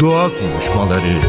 Doğa 0.00 0.30
Konuşmaları 0.38 1.20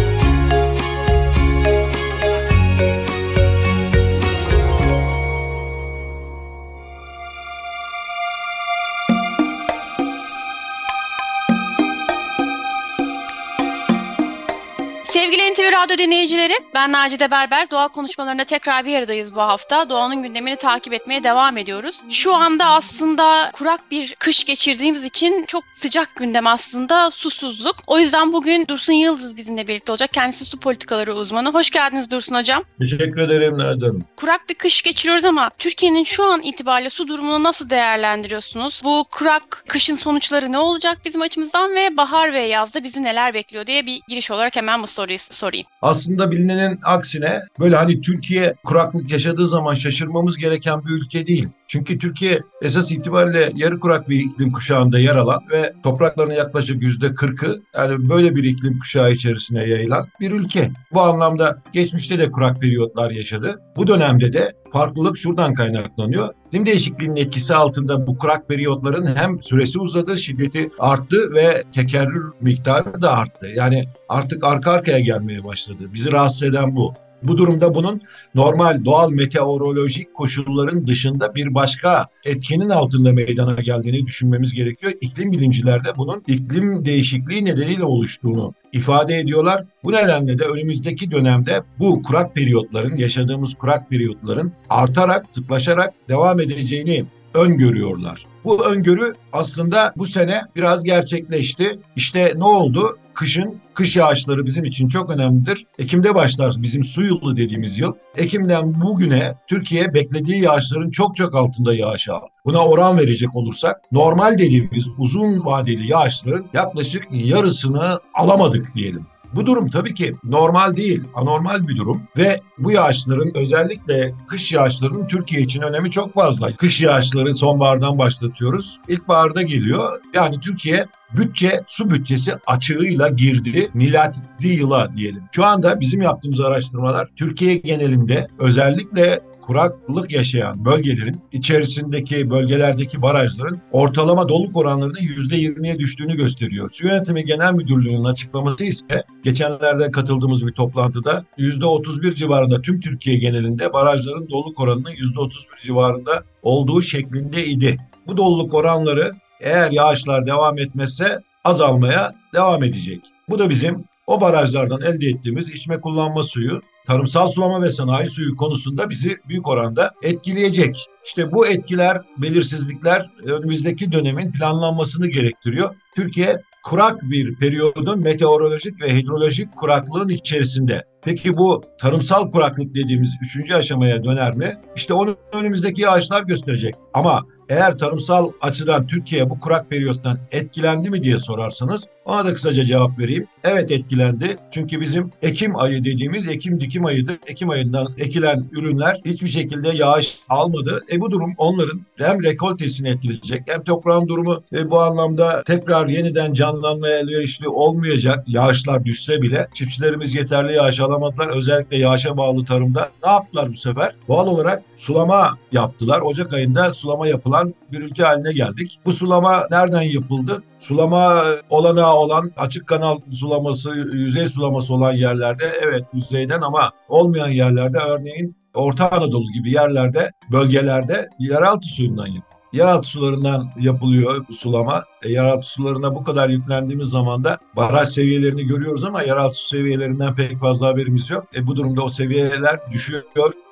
Radyo 15.84 15.98
dinleyicileri, 15.98 16.54
ben 16.74 16.92
Nacide 16.92 17.32
Berber. 17.32 17.70
Doğa 17.70 17.88
konuşmalarında 17.88 18.44
tekrar 18.44 18.86
bir 18.86 18.98
aradayız 18.98 19.36
bu 19.36 19.42
hafta. 19.42 19.90
Doğanın 19.90 20.24
gündemini 20.24 20.56
takip 20.56 20.94
etmeye 20.94 21.24
devam 21.24 21.58
ediyoruz. 21.58 22.02
Şu 22.10 22.36
anda 22.36 22.66
aslında 22.66 23.52
kurak 23.54 23.92
bir 23.92 24.16
kış 24.16 24.46
geçirdiğimiz 24.46 25.04
için 25.04 25.46
çok 25.46 25.64
sıcak 25.76 26.16
gündem 26.16 26.48
aslında 26.48 27.12
susuzluk. 27.12 27.76
O 27.88 28.00
yüzden 28.00 28.34
bugün 28.34 28.68
Dursun 28.68 28.94
Yıldız 28.94 29.38
bizimle 29.38 29.68
birlikte 29.68 29.92
olacak. 29.92 30.14
Kendisi 30.14 30.46
su 30.46 30.60
politikaları 30.60 31.14
uzmanı. 31.14 31.54
Hoş 31.54 31.70
geldiniz 31.70 32.12
Dursun 32.12 32.36
Hocam. 32.36 32.64
Teşekkür 32.80 33.22
ederim 33.22 33.58
Nereden. 33.58 34.04
Kurak 34.18 34.50
bir 34.50 34.56
kış 34.56 34.82
geçiriyoruz 34.82 35.26
ama 35.26 35.50
Türkiye'nin 35.58 36.04
şu 36.04 36.24
an 36.24 36.42
itibariyle 36.42 36.90
su 36.90 37.08
durumunu 37.08 37.44
nasıl 37.44 37.70
değerlendiriyorsunuz? 37.70 38.82
Bu 38.84 39.06
kurak 39.12 39.64
kışın 39.68 39.96
sonuçları 39.96 40.52
ne 40.52 40.58
olacak 40.58 40.98
bizim 41.06 41.22
açımızdan 41.22 41.76
ve 41.76 41.98
bahar 41.98 42.34
ve 42.34 42.42
yazda 42.42 42.84
bizi 42.84 43.04
neler 43.04 43.34
bekliyor 43.34 43.68
diye 43.68 43.86
bir 43.86 44.02
giriş 44.08 44.32
olarak 44.32 44.56
hemen 44.56 44.84
bu 44.84 44.88
soruyu 44.88 45.18
sorayım. 45.20 45.68
Aslında 45.82 46.32
bilinenin 46.32 46.80
aksine 46.84 47.42
böyle 47.60 47.76
hani 47.76 48.02
Türkiye 48.02 48.56
kuraklık 48.64 49.12
yaşadığı 49.12 49.48
zaman 49.48 49.74
şaşırmamız 49.74 50.38
gereken 50.38 50.86
bir 50.86 50.92
ülke 50.92 51.28
değil. 51.28 51.48
Çünkü 51.72 51.98
Türkiye 51.98 52.40
esas 52.62 52.92
itibariyle 52.92 53.52
yarı 53.56 53.80
kurak 53.80 54.10
bir 54.10 54.20
iklim 54.20 54.52
kuşağında 54.52 55.00
yer 55.00 55.16
alan 55.16 55.42
ve 55.52 55.74
topraklarının 55.84 56.34
yaklaşık 56.34 56.84
yüzde 56.84 57.16
kırkı 57.16 57.62
yani 57.78 58.10
böyle 58.10 58.36
bir 58.36 58.44
iklim 58.44 58.80
kuşağı 58.80 59.12
içerisine 59.12 59.64
yayılan 59.64 60.08
bir 60.20 60.32
ülke. 60.32 60.72
Bu 60.94 61.02
anlamda 61.02 61.62
geçmişte 61.74 62.20
de 62.20 62.32
kurak 62.32 62.62
periyotlar 62.62 63.12
yaşadı. 63.12 63.62
Bu 63.76 63.88
dönemde 63.88 64.34
de 64.34 64.54
farklılık 64.72 65.18
şuradan 65.18 65.54
kaynaklanıyor. 65.54 66.30
İklim 66.48 66.66
değişikliğinin 66.66 67.16
etkisi 67.16 67.56
altında 67.56 68.08
bu 68.08 68.18
kurak 68.18 68.48
periyotların 68.48 69.16
hem 69.16 69.42
süresi 69.42 69.80
uzadı, 69.80 70.18
şiddeti 70.18 70.70
arttı 70.80 71.34
ve 71.34 71.64
tekerrür 71.72 72.32
miktarı 72.42 73.02
da 73.02 73.18
arttı. 73.18 73.48
Yani 73.56 73.86
artık 74.10 74.44
arka 74.44 74.72
arkaya 74.72 75.00
gelmeye 75.00 75.44
başladı. 75.44 75.84
Bizi 75.94 76.12
rahatsız 76.12 76.44
eden 76.44 76.76
bu. 76.76 76.94
Bu 77.24 77.38
durumda 77.38 77.76
bunun 77.76 78.02
normal 78.36 78.86
doğal 78.86 79.12
meteorolojik 79.12 80.14
koşulların 80.14 80.88
dışında 80.88 81.36
bir 81.36 81.56
başka 81.56 82.08
etkinin 82.26 82.70
altında 82.70 83.14
meydana 83.14 83.54
geldiğini 83.54 84.06
düşünmemiz 84.08 84.54
gerekiyor. 84.54 84.94
İklim 85.02 85.32
bilimciler 85.32 85.86
de 85.86 85.90
bunun 85.98 86.24
iklim 86.28 86.86
değişikliği 86.86 87.46
nedeniyle 87.46 87.84
oluştuğunu 87.84 88.54
ifade 88.74 89.20
ediyorlar. 89.20 89.66
Bu 89.84 89.92
nedenle 89.92 90.40
de 90.40 90.44
önümüzdeki 90.44 91.12
dönemde 91.12 91.64
bu 91.80 92.02
kurak 92.02 92.36
periyotların, 92.36 92.96
yaşadığımız 92.96 93.54
kurak 93.54 93.90
periyotların 93.90 94.52
artarak, 94.70 95.26
sıklaşarak 95.36 95.94
devam 96.10 96.40
edeceğini 96.40 97.06
öngörüyorlar. 97.34 98.31
Bu 98.46 98.66
öngörü 98.66 99.14
aslında 99.34 99.94
bu 99.98 100.06
sene 100.06 100.42
biraz 100.56 100.84
gerçekleşti. 100.84 101.80
İşte 101.96 102.34
ne 102.36 102.44
oldu? 102.44 102.98
Kışın, 103.14 103.62
kış 103.74 103.96
yağışları 103.96 104.46
bizim 104.46 104.66
için 104.66 104.88
çok 104.88 105.10
önemlidir. 105.10 105.66
Ekim'de 105.80 106.16
başlar 106.16 106.56
bizim 106.58 106.84
su 106.84 107.04
yılı 107.04 107.38
dediğimiz 107.38 107.80
yıl. 107.80 107.94
Ekim'den 108.18 108.82
bugüne 108.82 109.34
Türkiye 109.48 109.94
beklediği 109.94 110.44
yağışların 110.44 110.92
çok 110.92 111.16
çok 111.16 111.36
altında 111.36 111.74
yağış 111.74 112.10
aldı. 112.10 112.26
Buna 112.46 112.66
oran 112.66 112.98
verecek 112.98 113.36
olursak 113.36 113.82
normal 113.92 114.38
dediğimiz 114.38 114.88
uzun 114.98 115.46
vadeli 115.46 115.88
yağışların 115.92 116.46
yaklaşık 116.54 117.04
yarısını 117.12 118.00
alamadık 118.14 118.76
diyelim. 118.76 119.06
Bu 119.36 119.46
durum 119.46 119.70
tabii 119.70 119.94
ki 119.94 120.16
normal 120.24 120.76
değil, 120.76 121.04
anormal 121.14 121.68
bir 121.68 121.76
durum 121.76 122.02
ve 122.18 122.42
bu 122.58 122.72
yağışların 122.72 123.38
özellikle 123.38 124.14
kış 124.28 124.52
yağışlarının 124.52 125.08
Türkiye 125.08 125.42
için 125.42 125.62
önemi 125.62 125.92
çok 125.92 126.14
fazla. 126.14 126.52
Kış 126.52 126.82
yağışları 126.82 127.36
sonbahardan 127.36 127.98
başlatıyoruz. 127.98 128.80
İlkbaharda 128.88 129.42
geliyor. 129.42 130.02
Yani 130.14 130.40
Türkiye 130.40 130.86
bütçe, 131.18 131.64
su 131.68 131.90
bütçesi 131.90 132.34
açığıyla 132.48 133.08
girdi 133.08 133.70
milatli 133.74 134.48
yıla 134.48 134.98
diyelim. 134.98 135.24
Şu 135.32 135.46
anda 135.46 135.80
bizim 135.80 136.02
yaptığımız 136.02 136.40
araştırmalar 136.40 137.10
Türkiye 137.16 137.56
genelinde 137.56 138.28
özellikle 138.40 139.22
kuraklık 139.42 140.12
yaşayan 140.12 140.66
bölgelerin 140.66 141.22
içerisindeki 141.32 142.30
bölgelerdeki 142.30 143.02
barajların 143.02 143.62
ortalama 143.72 144.30
doluluk 144.30 144.58
oranlarının 144.58 145.00
%20'ye 145.00 145.80
düştüğünü 145.80 146.18
gösteriyor. 146.18 146.70
Su 146.70 146.88
Yönetimi 146.88 147.26
Genel 147.26 147.54
Müdürlüğü'nün 147.54 148.04
açıklaması 148.04 148.66
ise 148.66 149.04
geçenlerde 149.24 149.92
katıldığımız 149.92 150.48
bir 150.48 150.52
toplantıda 150.52 151.26
%31 151.38 152.16
civarında 152.16 152.62
tüm 152.62 152.80
Türkiye 152.80 153.18
genelinde 153.18 153.74
barajların 153.74 154.30
doluluk 154.30 154.60
oranının 154.60 154.92
%31 154.92 155.32
civarında 155.64 156.24
olduğu 156.42 156.82
şeklinde 156.82 157.46
idi. 157.46 157.78
Bu 158.08 158.18
doluluk 158.18 158.54
oranları 158.54 159.12
eğer 159.42 159.72
yağışlar 159.72 160.26
devam 160.26 160.58
etmezse 160.58 161.20
azalmaya 161.44 162.16
devam 162.34 162.64
edecek. 162.64 163.02
Bu 163.30 163.40
da 163.40 163.50
bizim 163.50 163.84
o 164.08 164.22
barajlardan 164.22 164.82
elde 164.82 165.08
ettiğimiz 165.08 165.50
içme 165.50 165.82
kullanma 165.82 166.24
suyu, 166.24 166.62
tarımsal 166.86 167.28
sulama 167.28 167.62
ve 167.62 167.70
sanayi 167.70 168.08
suyu 168.08 168.36
konusunda 168.36 168.90
bizi 168.90 169.18
büyük 169.28 169.48
oranda 169.48 169.92
etkileyecek. 170.02 170.88
İşte 171.06 171.32
bu 171.32 171.48
etkiler, 171.48 172.02
belirsizlikler 172.18 173.10
önümüzdeki 173.24 173.92
dönemin 173.92 174.32
planlanmasını 174.32 175.08
gerektiriyor. 175.08 175.76
Türkiye 175.96 176.42
kurak 176.64 177.02
bir 177.02 177.36
periyodun 177.36 178.00
meteorolojik 178.00 178.82
ve 178.82 178.96
hidrolojik 178.96 179.56
kuraklığın 179.56 180.10
içerisinde. 180.10 180.84
Peki 181.04 181.38
bu 181.38 181.64
tarımsal 181.80 182.32
kuraklık 182.32 182.76
dediğimiz 182.76 183.18
üçüncü 183.22 183.56
aşamaya 183.56 184.04
döner 184.04 184.36
mi? 184.36 184.54
İşte 184.76 184.94
onu 184.94 185.16
önümüzdeki 185.34 185.82
yağışlar 185.82 186.24
gösterecek. 186.24 186.76
Ama 186.94 187.26
eğer 187.50 187.78
tarımsal 187.78 188.32
açıdan 188.42 188.88
Türkiye 188.88 189.30
bu 189.30 189.40
kurak 189.40 189.70
periyottan 189.70 190.20
etkilendi 190.32 190.90
mi 190.90 191.04
diye 191.04 191.20
sorarsanız 191.20 191.88
ona 192.06 192.26
da 192.26 192.34
kısaca 192.34 192.64
cevap 192.64 193.00
vereyim. 193.00 193.28
Evet 193.44 193.72
etkilendi. 193.72 194.38
Çünkü 194.52 194.82
bizim 194.82 195.10
Ekim 195.22 195.60
ayı 195.60 195.84
dediğimiz 195.84 196.28
Ekim 196.28 196.60
dikim 196.72 196.86
ayıdır. 196.86 197.18
Ekim 197.28 197.50
ayından 197.50 197.94
ekilen 197.98 198.50
ürünler 198.52 199.02
hiçbir 199.06 199.28
şekilde 199.28 199.70
yağış 199.70 200.20
almadı. 200.30 200.84
E 200.92 201.02
bu 201.02 201.12
durum 201.12 201.34
onların 201.38 201.82
hem 201.96 202.24
rekoltesini 202.24 202.90
etkileyecek 202.90 203.42
hem 203.48 203.64
toprağın 203.64 204.08
durumu 204.08 204.44
e, 204.54 204.72
bu 204.72 204.82
anlamda 204.82 205.44
tekrar 205.44 205.88
yeniden 205.88 206.34
canlanmaya 206.34 207.00
elverişli 207.00 207.48
olmayacak. 207.48 208.24
Yağışlar 208.28 208.86
düşse 208.86 209.22
bile 209.22 209.48
çiftçilerimiz 209.54 210.16
yeterli 210.16 210.54
yağış 210.54 210.80
alamadılar. 210.80 211.28
Özellikle 211.28 211.78
yağışa 211.78 212.18
bağlı 212.18 212.46
tarımda 212.46 212.90
ne 213.04 213.12
yaptılar 213.12 213.50
bu 213.50 213.56
sefer? 213.56 213.96
Doğal 214.08 214.28
olarak 214.28 214.64
sulama 214.76 215.38
yaptılar. 215.52 216.02
Ocak 216.02 216.34
ayında 216.34 216.74
sulama 216.74 217.08
yapılan 217.08 217.54
bir 217.72 217.80
ülke 217.80 218.04
haline 218.04 218.34
geldik. 218.34 218.80
Bu 218.86 218.92
sulama 218.92 219.48
nereden 219.52 219.82
yapıldı? 219.82 220.44
Sulama 220.62 221.24
olanağı 221.50 221.96
olan 221.96 222.32
açık 222.38 222.68
kanal 222.68 223.00
sulaması, 223.14 223.70
yüzey 223.94 224.28
sulaması 224.28 224.76
olan 224.76 224.94
yerlerde 224.94 225.46
evet 225.62 225.84
yüzeyden 225.94 226.42
ama 226.42 226.72
olmayan 226.90 227.28
yerlerde 227.30 227.78
örneğin 227.78 228.36
Orta 228.54 228.92
Anadolu 228.92 229.32
gibi 229.32 229.52
yerlerde, 229.52 230.12
bölgelerde 230.32 231.10
yeraltı 231.20 231.68
suyundan 231.68 232.08
yapılıyor 232.08 232.31
yeraltı 232.54 232.90
sularından 232.90 233.50
yapılıyor 233.60 234.26
bu 234.30 234.34
sulama. 234.34 234.84
E, 235.04 235.12
yeraltı 235.12 235.48
sularına 235.48 235.96
bu 235.96 236.04
kadar 236.04 236.30
yüklendiğimiz 236.30 236.88
zaman 236.88 237.24
da 237.24 237.38
baraj 237.56 237.88
seviyelerini 237.88 238.46
görüyoruz 238.46 238.84
ama 238.84 239.02
yeraltı 239.02 239.36
su 239.36 239.48
seviyelerinden 239.48 240.16
pek 240.16 240.40
fazla 240.40 240.68
haberimiz 240.68 241.10
yok. 241.10 241.26
E, 241.36 241.48
bu 241.48 241.56
durumda 241.56 241.82
o 241.82 241.90
seviyeler 241.90 242.60
düşüyor 242.72 243.04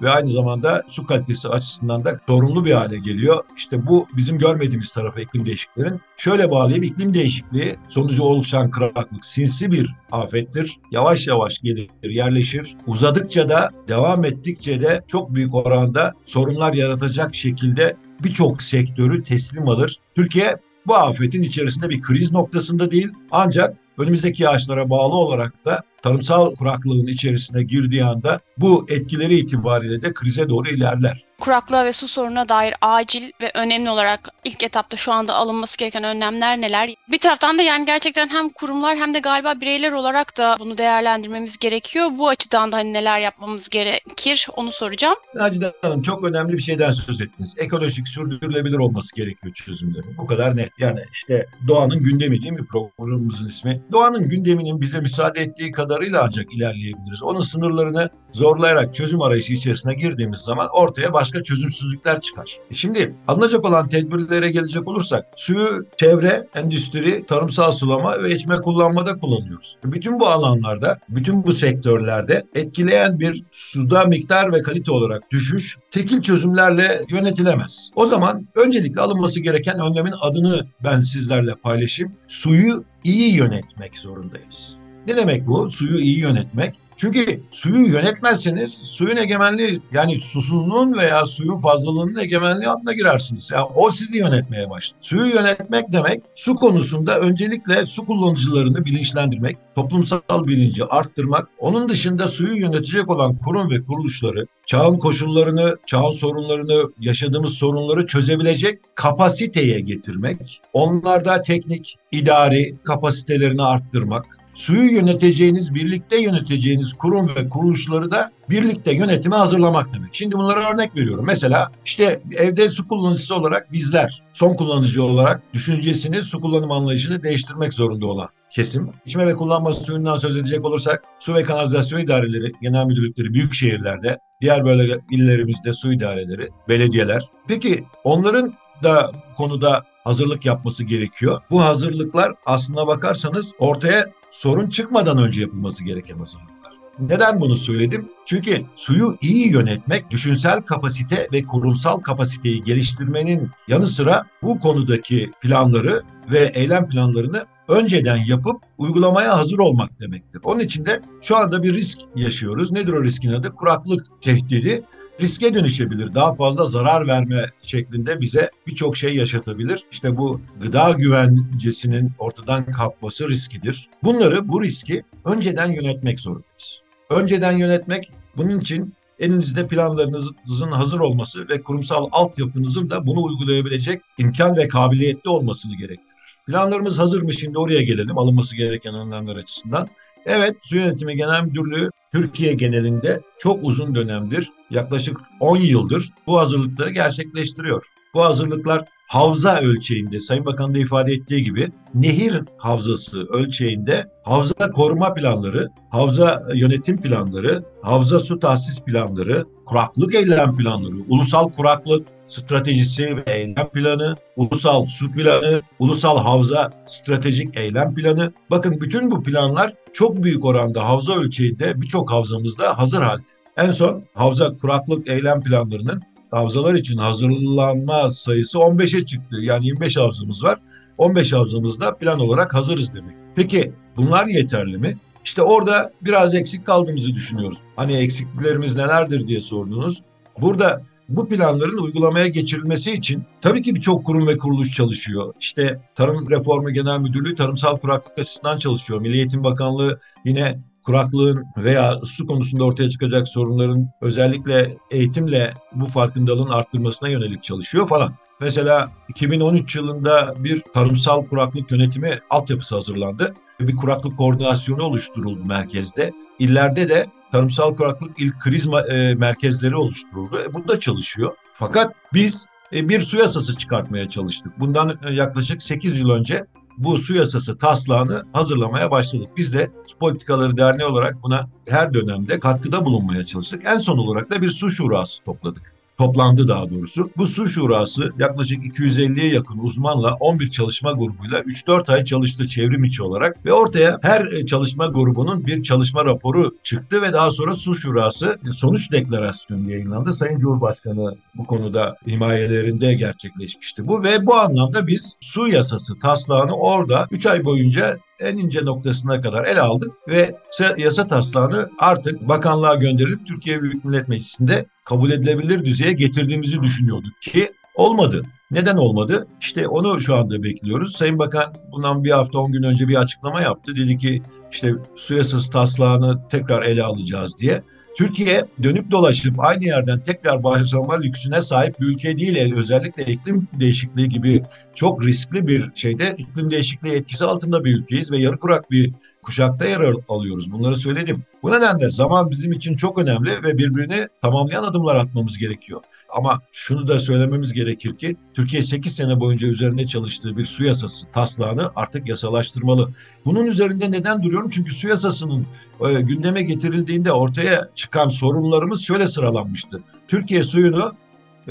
ve 0.01 0.09
aynı 0.09 0.27
zamanda 0.27 0.83
su 0.87 1.05
kalitesi 1.05 1.49
açısından 1.49 2.05
da 2.05 2.19
sorumlu 2.27 2.65
bir 2.65 2.71
hale 2.71 2.97
geliyor. 2.97 3.43
İşte 3.57 3.87
bu 3.87 4.07
bizim 4.17 4.37
görmediğimiz 4.37 4.91
tarafı 4.91 5.21
iklim 5.21 5.45
değişikliğinin. 5.45 6.01
Şöyle 6.17 6.51
bağlayayım 6.51 6.83
iklim 6.83 7.13
değişikliği 7.13 7.75
sonucu 7.87 8.23
oluşan 8.23 8.71
kuraklık 8.71 9.25
sinsi 9.25 9.71
bir 9.71 9.95
afettir. 10.11 10.79
Yavaş 10.91 11.27
yavaş 11.27 11.59
gelir, 11.59 11.89
yerleşir. 12.03 12.77
Uzadıkça 12.87 13.49
da 13.49 13.69
devam 13.87 14.25
ettikçe 14.25 14.81
de 14.81 15.03
çok 15.07 15.35
büyük 15.35 15.55
oranda 15.55 16.13
sorunlar 16.25 16.73
yaratacak 16.73 17.35
şekilde 17.35 17.95
birçok 18.23 18.63
sektörü 18.63 19.23
teslim 19.23 19.67
alır. 19.67 19.95
Türkiye 20.15 20.57
bu 20.87 20.95
afetin 20.95 21.41
içerisinde 21.41 21.89
bir 21.89 22.01
kriz 22.01 22.31
noktasında 22.31 22.91
değil 22.91 23.07
ancak 23.31 23.77
önümüzdeki 23.97 24.43
yağışlara 24.43 24.89
bağlı 24.89 25.15
olarak 25.15 25.65
da 25.65 25.81
tarımsal 26.01 26.55
kuraklığın 26.55 27.07
içerisine 27.07 27.63
girdiği 27.63 28.03
anda 28.03 28.39
bu 28.57 28.85
etkileri 28.89 29.35
itibariyle 29.35 30.01
de 30.01 30.13
krize 30.13 30.49
doğru 30.49 30.69
ilerler. 30.69 31.28
Kuraklığa 31.39 31.85
ve 31.85 31.93
su 31.93 32.07
sorununa 32.07 32.49
dair 32.49 32.75
acil 32.81 33.31
ve 33.41 33.51
önemli 33.53 33.89
olarak 33.89 34.29
ilk 34.43 34.63
etapta 34.63 34.97
şu 34.97 35.11
anda 35.13 35.35
alınması 35.35 35.77
gereken 35.77 36.03
önlemler 36.03 36.61
neler? 36.61 36.95
Bir 37.11 37.17
taraftan 37.17 37.57
da 37.57 37.61
yani 37.61 37.85
gerçekten 37.85 38.27
hem 38.27 38.49
kurumlar 38.49 38.97
hem 38.97 39.13
de 39.13 39.19
galiba 39.19 39.61
bireyler 39.61 39.91
olarak 39.91 40.37
da 40.37 40.57
bunu 40.59 40.77
değerlendirmemiz 40.77 41.57
gerekiyor. 41.57 42.09
Bu 42.17 42.29
açıdan 42.29 42.71
da 42.71 42.77
hani 42.77 42.93
neler 42.93 43.19
yapmamız 43.19 43.69
gerekir 43.69 44.47
onu 44.55 44.71
soracağım. 44.71 45.15
Nacide 45.35 45.73
Hanım 45.81 46.01
çok 46.01 46.23
önemli 46.23 46.53
bir 46.53 46.61
şeyden 46.61 46.91
söz 46.91 47.21
ettiniz. 47.21 47.55
Ekolojik 47.57 48.07
sürdürülebilir 48.07 48.77
olması 48.77 49.15
gerekiyor 49.15 49.53
çözümlerin. 49.53 50.17
Bu 50.17 50.25
kadar 50.25 50.57
net. 50.57 50.69
Yani 50.79 50.99
işte 51.13 51.45
doğanın 51.67 51.99
gündemi 51.99 52.41
değil 52.41 52.53
mi 52.53 52.65
programımızın 52.65 53.47
ismi? 53.47 53.81
Doğanın 53.91 54.29
gündeminin 54.29 54.81
bize 54.81 54.99
müsaade 54.99 55.41
ettiği 55.41 55.71
kadarıyla 55.71 56.23
ancak 56.23 56.53
ilerleyebiliriz. 56.53 57.23
Onun 57.23 57.41
sınırlarını 57.41 58.09
zorlayarak 58.31 58.93
çözüm 58.93 59.21
arayışı 59.21 59.53
içerisine 59.53 59.93
girdiğimiz 59.93 60.39
zaman 60.39 60.67
ortaya 60.73 61.13
başka 61.13 61.43
çözümsüzlükler 61.43 62.21
çıkar. 62.21 62.57
E 62.71 62.73
Şimdi 62.73 63.15
alınacak 63.27 63.65
olan 63.65 63.89
tedbirlere 63.89 64.51
gelecek 64.51 64.87
olursak 64.87 65.25
suyu 65.35 65.85
çevre, 65.97 66.47
endüstri, 66.55 67.25
tarımsal 67.25 67.71
sulama 67.71 68.23
ve 68.23 68.35
içme 68.35 68.55
kullanmada 68.55 69.19
kullanıyoruz. 69.19 69.77
Bütün 69.83 70.19
bu 70.19 70.27
alanlarda, 70.27 70.97
bütün 71.09 71.43
bu 71.43 71.53
sektörlerde 71.53 72.43
etkileyen 72.55 73.19
bir 73.19 73.43
suda 73.51 74.05
miktar 74.05 74.53
ve 74.53 74.61
kalite 74.61 74.91
olarak 74.91 75.31
düşüş 75.31 75.77
tekil 75.91 76.21
çözümlerle 76.21 77.01
yönetilemez. 77.09 77.89
O 77.95 78.05
zaman 78.05 78.47
öncelikle 78.55 79.01
alınması 79.01 79.39
gereken 79.39 79.79
önlemin 79.79 80.13
adını 80.21 80.67
ben 80.83 81.01
sizlerle 81.01 81.55
paylaşayım. 81.55 82.13
Suyu 82.27 82.83
iyi 83.03 83.35
yönetmek 83.35 83.97
zorundayız. 83.97 84.75
Ne 85.07 85.15
demek 85.15 85.47
bu? 85.47 85.69
Suyu 85.69 85.99
iyi 85.99 86.19
yönetmek. 86.19 86.75
Çünkü 86.99 87.41
suyu 87.51 87.87
yönetmezseniz 87.87 88.73
suyun 88.73 89.17
egemenliği 89.17 89.81
yani 89.91 90.19
susuzluğun 90.19 90.93
veya 90.93 91.25
suyun 91.25 91.59
fazlalığının 91.59 92.19
egemenliği 92.19 92.69
altına 92.69 92.93
girersiniz. 92.93 93.51
Yani 93.51 93.67
o 93.75 93.89
sizi 93.89 94.17
yönetmeye 94.17 94.69
başlar. 94.69 94.97
Suyu 94.99 95.35
yönetmek 95.35 95.91
demek 95.91 96.21
su 96.35 96.55
konusunda 96.55 97.19
öncelikle 97.19 97.85
su 97.85 98.05
kullanıcılarını 98.05 98.85
bilinçlendirmek, 98.85 99.57
toplumsal 99.75 100.47
bilinci 100.47 100.85
arttırmak, 100.85 101.47
onun 101.59 101.89
dışında 101.89 102.27
suyu 102.27 102.55
yönetecek 102.55 103.09
olan 103.09 103.37
kurum 103.37 103.69
ve 103.71 103.81
kuruluşları 103.81 104.45
çağın 104.65 104.99
koşullarını, 104.99 105.75
çağın 105.85 106.11
sorunlarını, 106.11 106.91
yaşadığımız 106.99 107.53
sorunları 107.53 108.05
çözebilecek 108.05 108.79
kapasiteye 108.95 109.79
getirmek, 109.79 110.61
onlarda 110.73 111.41
teknik, 111.41 111.95
idari 112.11 112.75
kapasitelerini 112.83 113.63
arttırmak, 113.63 114.38
suyu 114.53 114.91
yöneteceğiniz, 114.91 115.73
birlikte 115.75 116.21
yöneteceğiniz 116.21 116.93
kurum 116.93 117.35
ve 117.35 117.49
kuruluşları 117.49 118.11
da 118.11 118.31
birlikte 118.49 118.95
yönetime 118.95 119.35
hazırlamak 119.35 119.93
demek. 119.93 120.09
Şimdi 120.15 120.35
bunlara 120.35 120.73
örnek 120.73 120.95
veriyorum. 120.95 121.25
Mesela 121.25 121.71
işte 121.85 122.21
evde 122.37 122.69
su 122.69 122.87
kullanıcısı 122.87 123.35
olarak 123.35 123.71
bizler, 123.71 124.23
son 124.33 124.53
kullanıcı 124.53 125.03
olarak 125.03 125.53
düşüncesini, 125.53 126.23
su 126.23 126.41
kullanım 126.41 126.71
anlayışını 126.71 127.23
değiştirmek 127.23 127.73
zorunda 127.73 128.05
olan 128.05 128.29
kesim. 128.51 128.89
İçme 129.05 129.27
ve 129.27 129.35
kullanma 129.35 129.73
suyundan 129.73 130.15
söz 130.15 130.37
edecek 130.37 130.65
olursak 130.65 131.03
su 131.19 131.35
ve 131.35 131.43
kanalizasyon 131.43 131.99
idareleri, 131.99 132.51
genel 132.61 132.85
müdürlükleri 132.85 133.33
büyük 133.33 133.53
şehirlerde, 133.53 134.19
diğer 134.41 134.65
böyle 134.65 134.99
illerimizde 135.11 135.73
su 135.73 135.93
idareleri, 135.93 136.47
belediyeler. 136.67 137.23
Peki 137.47 137.83
onların 138.03 138.53
da 138.83 139.11
konuda 139.37 139.83
hazırlık 140.03 140.45
yapması 140.45 140.83
gerekiyor. 140.83 141.41
Bu 141.51 141.61
hazırlıklar 141.63 142.33
aslına 142.45 142.87
bakarsanız 142.87 143.53
ortaya 143.59 144.05
sorun 144.31 144.69
çıkmadan 144.69 145.17
önce 145.17 145.41
yapılması 145.41 145.83
gereken 145.83 146.17
hazırlıklar. 146.17 146.73
Neden 146.99 147.41
bunu 147.41 147.57
söyledim? 147.57 148.09
Çünkü 148.25 148.65
suyu 148.75 149.17
iyi 149.21 149.51
yönetmek, 149.51 150.11
düşünsel 150.11 150.61
kapasite 150.61 151.27
ve 151.33 151.43
kurumsal 151.43 151.99
kapasiteyi 151.99 152.63
geliştirmenin 152.63 153.49
yanı 153.67 153.87
sıra 153.87 154.25
bu 154.41 154.59
konudaki 154.59 155.31
planları 155.41 156.01
ve 156.31 156.51
eylem 156.53 156.89
planlarını 156.89 157.45
önceden 157.67 158.17
yapıp 158.27 158.61
uygulamaya 158.77 159.37
hazır 159.37 159.59
olmak 159.59 159.99
demektir. 159.99 160.41
Onun 160.43 160.59
için 160.59 160.85
de 160.85 160.99
şu 161.21 161.37
anda 161.37 161.63
bir 161.63 161.73
risk 161.73 161.99
yaşıyoruz. 162.15 162.71
Nedir 162.71 162.93
o 162.93 163.03
riskin 163.03 163.31
adı? 163.31 163.55
Kuraklık 163.55 164.21
tehdidi 164.21 164.83
riske 165.21 165.53
dönüşebilir. 165.53 166.13
Daha 166.13 166.33
fazla 166.33 166.65
zarar 166.65 167.07
verme 167.07 167.45
şeklinde 167.61 168.21
bize 168.21 168.51
birçok 168.67 168.97
şey 168.97 169.15
yaşatabilir. 169.15 169.85
İşte 169.91 170.17
bu 170.17 170.41
gıda 170.61 170.91
güvencesinin 170.91 172.11
ortadan 172.19 172.65
kalkması 172.65 173.29
riskidir. 173.29 173.89
Bunları, 174.03 174.47
bu 174.47 174.63
riski 174.63 175.03
önceden 175.25 175.71
yönetmek 175.71 176.19
zorundayız. 176.19 176.81
Önceden 177.09 177.51
yönetmek 177.51 178.11
bunun 178.37 178.59
için 178.59 178.93
elinizde 179.19 179.67
planlarınızın 179.67 180.71
hazır 180.71 180.99
olması 180.99 181.49
ve 181.49 181.61
kurumsal 181.61 182.09
altyapınızın 182.11 182.89
da 182.89 183.07
bunu 183.07 183.23
uygulayabilecek 183.23 184.01
imkan 184.17 184.57
ve 184.57 184.67
kabiliyetli 184.67 185.29
olmasını 185.29 185.75
gerektirir. 185.77 186.09
Planlarımız 186.47 186.99
hazır 186.99 187.21
mı 187.21 187.33
şimdi 187.33 187.59
oraya 187.59 187.81
gelelim 187.81 188.17
alınması 188.17 188.55
gereken 188.55 188.95
önlemler 188.95 189.35
açısından. 189.35 189.87
Evet, 190.31 190.57
Su 190.61 190.77
Yönetimi 190.77 191.15
Genel 191.15 191.43
Müdürlüğü 191.43 191.89
Türkiye 192.13 192.53
genelinde 192.53 193.21
çok 193.39 193.59
uzun 193.63 193.95
dönemdir, 193.95 194.51
yaklaşık 194.69 195.17
10 195.39 195.57
yıldır 195.57 196.09
bu 196.27 196.39
hazırlıkları 196.39 196.89
gerçekleştiriyor. 196.89 197.83
Bu 198.13 198.23
hazırlıklar 198.23 198.85
havza 199.07 199.59
ölçeğinde, 199.59 200.19
Sayın 200.19 200.45
Bakan 200.45 200.75
da 200.75 200.79
ifade 200.79 201.13
ettiği 201.13 201.43
gibi 201.43 201.67
nehir 201.93 202.41
havzası 202.57 203.19
ölçeğinde 203.19 204.05
havza 204.23 204.71
koruma 204.71 205.13
planları, 205.13 205.67
havza 205.89 206.43
yönetim 206.53 207.01
planları, 207.01 207.59
havza 207.81 208.19
su 208.19 208.39
tahsis 208.39 208.83
planları, 208.83 209.45
kuraklık 209.65 210.15
eylem 210.15 210.57
planları, 210.57 210.95
ulusal 211.07 211.49
kuraklık 211.49 212.07
stratejisi 212.29 213.17
ve 213.17 213.23
eylem 213.27 213.69
planı, 213.73 214.15
ulusal 214.35 214.85
su 214.87 215.11
planı, 215.11 215.61
ulusal 215.79 216.17
havza 216.17 216.71
stratejik 216.87 217.57
eylem 217.57 217.95
planı. 217.95 218.33
Bakın 218.51 218.81
bütün 218.81 219.11
bu 219.11 219.23
planlar 219.23 219.73
çok 219.93 220.23
büyük 220.23 220.45
oranda 220.45 220.85
havza 220.85 221.13
ölçeğinde 221.13 221.81
birçok 221.81 222.11
havzamızda 222.11 222.77
hazır 222.77 223.01
halde. 223.01 223.21
En 223.57 223.71
son 223.71 224.03
havza 224.13 224.57
kuraklık 224.57 225.09
eylem 225.09 225.41
planlarının 225.43 226.01
havzalar 226.31 226.73
için 226.73 226.97
hazırlanma 226.97 228.11
sayısı 228.11 228.57
15'e 228.57 229.05
çıktı. 229.05 229.35
Yani 229.41 229.65
25 229.65 229.97
havzamız 229.97 230.43
var. 230.43 230.59
15 230.97 231.33
havzamızda 231.33 231.97
plan 231.97 232.19
olarak 232.19 232.53
hazırız 232.53 232.93
demek. 232.93 233.15
Peki 233.35 233.71
bunlar 233.97 234.25
yeterli 234.27 234.77
mi? 234.77 234.97
İşte 235.25 235.41
orada 235.41 235.91
biraz 236.01 236.35
eksik 236.35 236.65
kaldığımızı 236.65 237.13
düşünüyoruz. 237.13 237.57
Hani 237.75 237.93
eksikliklerimiz 237.93 238.75
nelerdir 238.75 239.27
diye 239.27 239.41
sordunuz. 239.41 240.03
Burada 240.41 240.83
bu 241.09 241.29
planların 241.29 241.77
uygulamaya 241.77 242.27
geçirilmesi 242.27 242.91
için 242.91 243.23
tabii 243.41 243.61
ki 243.61 243.75
birçok 243.75 244.05
kurum 244.05 244.27
ve 244.27 244.37
kuruluş 244.37 244.73
çalışıyor. 244.73 245.33
İşte 245.39 245.81
Tarım 245.95 246.29
Reformu 246.29 246.69
Genel 246.69 246.99
Müdürlüğü 246.99 247.35
tarımsal 247.35 247.77
kuraklık 247.77 248.19
açısından 248.19 248.57
çalışıyor. 248.57 249.01
Milli 249.01 249.17
Eğitim 249.17 249.43
Bakanlığı 249.43 249.99
yine 250.25 250.59
kuraklığın 250.83 251.45
veya 251.57 251.99
su 252.03 252.27
konusunda 252.27 252.63
ortaya 252.63 252.89
çıkacak 252.89 253.27
sorunların 253.27 253.89
özellikle 254.01 254.77
eğitimle 254.91 255.53
bu 255.75 255.85
farkındalığın 255.85 256.49
arttırmasına 256.49 257.09
yönelik 257.09 257.43
çalışıyor 257.43 257.87
falan. 257.87 258.13
Mesela 258.41 258.91
2013 259.09 259.75
yılında 259.75 260.33
bir 260.37 260.63
tarımsal 260.73 261.25
kuraklık 261.25 261.71
yönetimi 261.71 262.19
altyapısı 262.29 262.75
hazırlandı. 262.75 263.33
Bir 263.59 263.75
kuraklık 263.75 264.17
koordinasyonu 264.17 264.83
oluşturuldu 264.83 265.45
merkezde. 265.45 266.13
İllerde 266.39 266.89
de 266.89 267.07
tarımsal 267.31 267.75
kuraklık 267.75 268.19
ilk 268.19 268.39
kriz 268.39 268.67
e, 268.67 269.15
merkezleri 269.15 269.75
oluşturuldu. 269.75 270.39
E, 270.39 270.53
bunda 270.53 270.79
çalışıyor. 270.79 271.35
Fakat 271.53 271.95
biz 272.13 272.45
e, 272.73 272.89
bir 272.89 273.01
su 273.01 273.17
yasası 273.17 273.57
çıkartmaya 273.57 274.09
çalıştık. 274.09 274.59
Bundan 274.59 274.99
yaklaşık 275.11 275.63
8 275.63 275.99
yıl 275.99 276.09
önce 276.09 276.45
bu 276.77 276.97
su 276.97 277.15
yasası 277.15 277.57
taslağını 277.57 278.25
hazırlamaya 278.33 278.91
başladık. 278.91 279.29
Biz 279.37 279.53
de 279.53 279.71
Su 279.85 279.97
Politikaları 279.97 280.57
Derneği 280.57 280.87
olarak 280.87 281.23
buna 281.23 281.49
her 281.67 281.93
dönemde 281.93 282.39
katkıda 282.39 282.85
bulunmaya 282.85 283.25
çalıştık. 283.25 283.61
En 283.65 283.77
son 283.77 283.97
olarak 283.97 284.31
da 284.31 284.41
bir 284.41 284.49
su 284.49 284.69
şurası 284.69 285.23
topladık 285.23 285.78
toplandı 285.99 286.47
daha 286.47 286.69
doğrusu. 286.69 287.09
Bu 287.17 287.25
su 287.25 287.47
şurası 287.47 288.11
yaklaşık 288.19 288.65
250'ye 288.65 289.33
yakın 289.33 289.59
uzmanla 289.59 290.13
11 290.19 290.49
çalışma 290.49 290.91
grubuyla 290.91 291.39
3-4 291.39 291.93
ay 291.93 292.03
çalıştı 292.03 292.47
çevrim 292.47 292.83
içi 292.83 293.03
olarak 293.03 293.45
ve 293.45 293.53
ortaya 293.53 293.99
her 294.01 294.25
e, 294.25 294.45
çalışma 294.45 294.85
grubunun 294.85 295.45
bir 295.45 295.63
çalışma 295.63 296.05
raporu 296.05 296.55
çıktı 296.63 297.01
ve 297.01 297.13
daha 297.13 297.31
sonra 297.31 297.55
su 297.55 297.75
şurası 297.75 298.37
sonuç 298.53 298.91
deklarasyonu 298.91 299.71
yayınlandı. 299.71 300.13
Sayın 300.13 300.39
Cumhurbaşkanı 300.39 301.15
bu 301.35 301.45
konuda 301.45 301.95
himayelerinde 302.07 302.93
gerçekleşmişti 302.93 303.87
bu 303.87 304.03
ve 304.03 304.25
bu 304.25 304.35
anlamda 304.35 304.87
biz 304.87 305.15
su 305.21 305.47
yasası 305.47 305.99
taslağını 305.99 306.55
orada 306.55 307.07
3 307.11 307.25
ay 307.25 307.45
boyunca 307.45 307.97
en 308.19 308.37
ince 308.37 308.65
noktasına 308.65 309.21
kadar 309.21 309.45
ele 309.45 309.61
aldık 309.61 309.91
ve 310.07 310.35
yasa 310.77 311.07
taslağını 311.07 311.69
artık 311.79 312.27
bakanlığa 312.27 312.75
gönderilip 312.75 313.27
Türkiye 313.27 313.61
Büyük 313.61 313.85
Millet 313.85 314.07
Meclisi'nde 314.07 314.65
kabul 314.85 315.11
edilebilir 315.11 315.65
düzeye 315.65 315.91
getirdiğimizi 315.91 316.61
düşünüyorduk 316.61 317.21
ki 317.21 317.51
olmadı. 317.75 318.25
Neden 318.51 318.77
olmadı? 318.77 319.27
İşte 319.41 319.67
onu 319.67 319.99
şu 319.99 320.15
anda 320.15 320.43
bekliyoruz. 320.43 320.95
Sayın 320.95 321.19
Bakan 321.19 321.53
bundan 321.71 322.03
bir 322.03 322.11
hafta 322.11 322.39
on 322.39 322.51
gün 322.51 322.63
önce 322.63 322.87
bir 322.87 322.95
açıklama 322.95 323.41
yaptı. 323.41 323.75
Dedi 323.75 323.97
ki 323.97 324.23
işte 324.51 324.73
su 324.95 325.15
yasası 325.15 325.51
taslağını 325.51 326.27
tekrar 326.29 326.63
ele 326.63 326.83
alacağız 326.83 327.37
diye. 327.39 327.63
Türkiye 327.97 328.45
dönüp 328.63 328.91
dolaşıp 328.91 329.39
aynı 329.39 329.65
yerden 329.65 329.99
tekrar 329.99 330.43
başlama 330.43 330.99
lüksüne 330.99 331.41
sahip 331.41 331.79
bir 331.79 331.85
ülke 331.85 332.17
değil. 332.17 332.55
Özellikle 332.55 333.05
iklim 333.05 333.47
değişikliği 333.53 334.09
gibi 334.09 334.43
çok 334.75 335.05
riskli 335.05 335.47
bir 335.47 335.71
şeyde 335.75 336.15
iklim 336.17 336.51
değişikliği 336.51 336.93
etkisi 336.93 337.25
altında 337.25 337.65
bir 337.65 337.75
ülkeyiz 337.75 338.11
ve 338.11 338.17
yarı 338.17 338.37
kurak 338.37 338.71
bir 338.71 338.93
kuşakta 339.23 339.65
yer 339.65 339.81
alıyoruz. 340.09 340.51
Bunları 340.51 340.75
söyledim. 340.75 341.23
Bu 341.43 341.51
nedenle 341.51 341.91
zaman 341.91 342.31
bizim 342.31 342.51
için 342.51 342.75
çok 342.75 342.97
önemli 342.97 343.43
ve 343.43 343.57
birbirini 343.57 344.07
tamamlayan 344.21 344.63
adımlar 344.63 344.95
atmamız 344.95 345.37
gerekiyor. 345.37 345.81
Ama 346.13 346.41
şunu 346.51 346.87
da 346.87 346.99
söylememiz 346.99 347.53
gerekir 347.53 347.97
ki 347.97 348.15
Türkiye 348.33 348.61
8 348.61 348.95
sene 348.95 349.19
boyunca 349.19 349.47
üzerinde 349.47 349.87
çalıştığı 349.87 350.37
bir 350.37 350.45
su 350.45 350.63
yasası 350.63 351.07
taslağını 351.11 351.71
artık 351.75 352.07
yasalaştırmalı. 352.07 352.93
Bunun 353.25 353.45
üzerinde 353.45 353.91
neden 353.91 354.23
duruyorum? 354.23 354.49
Çünkü 354.49 354.73
su 354.73 354.87
yasasının 354.87 355.47
e, 355.89 356.01
gündeme 356.01 356.41
getirildiğinde 356.41 357.11
ortaya 357.11 357.69
çıkan 357.75 358.09
sorunlarımız 358.09 358.85
şöyle 358.85 359.07
sıralanmıştı. 359.07 359.83
Türkiye 360.07 360.43
suyunu 360.43 360.95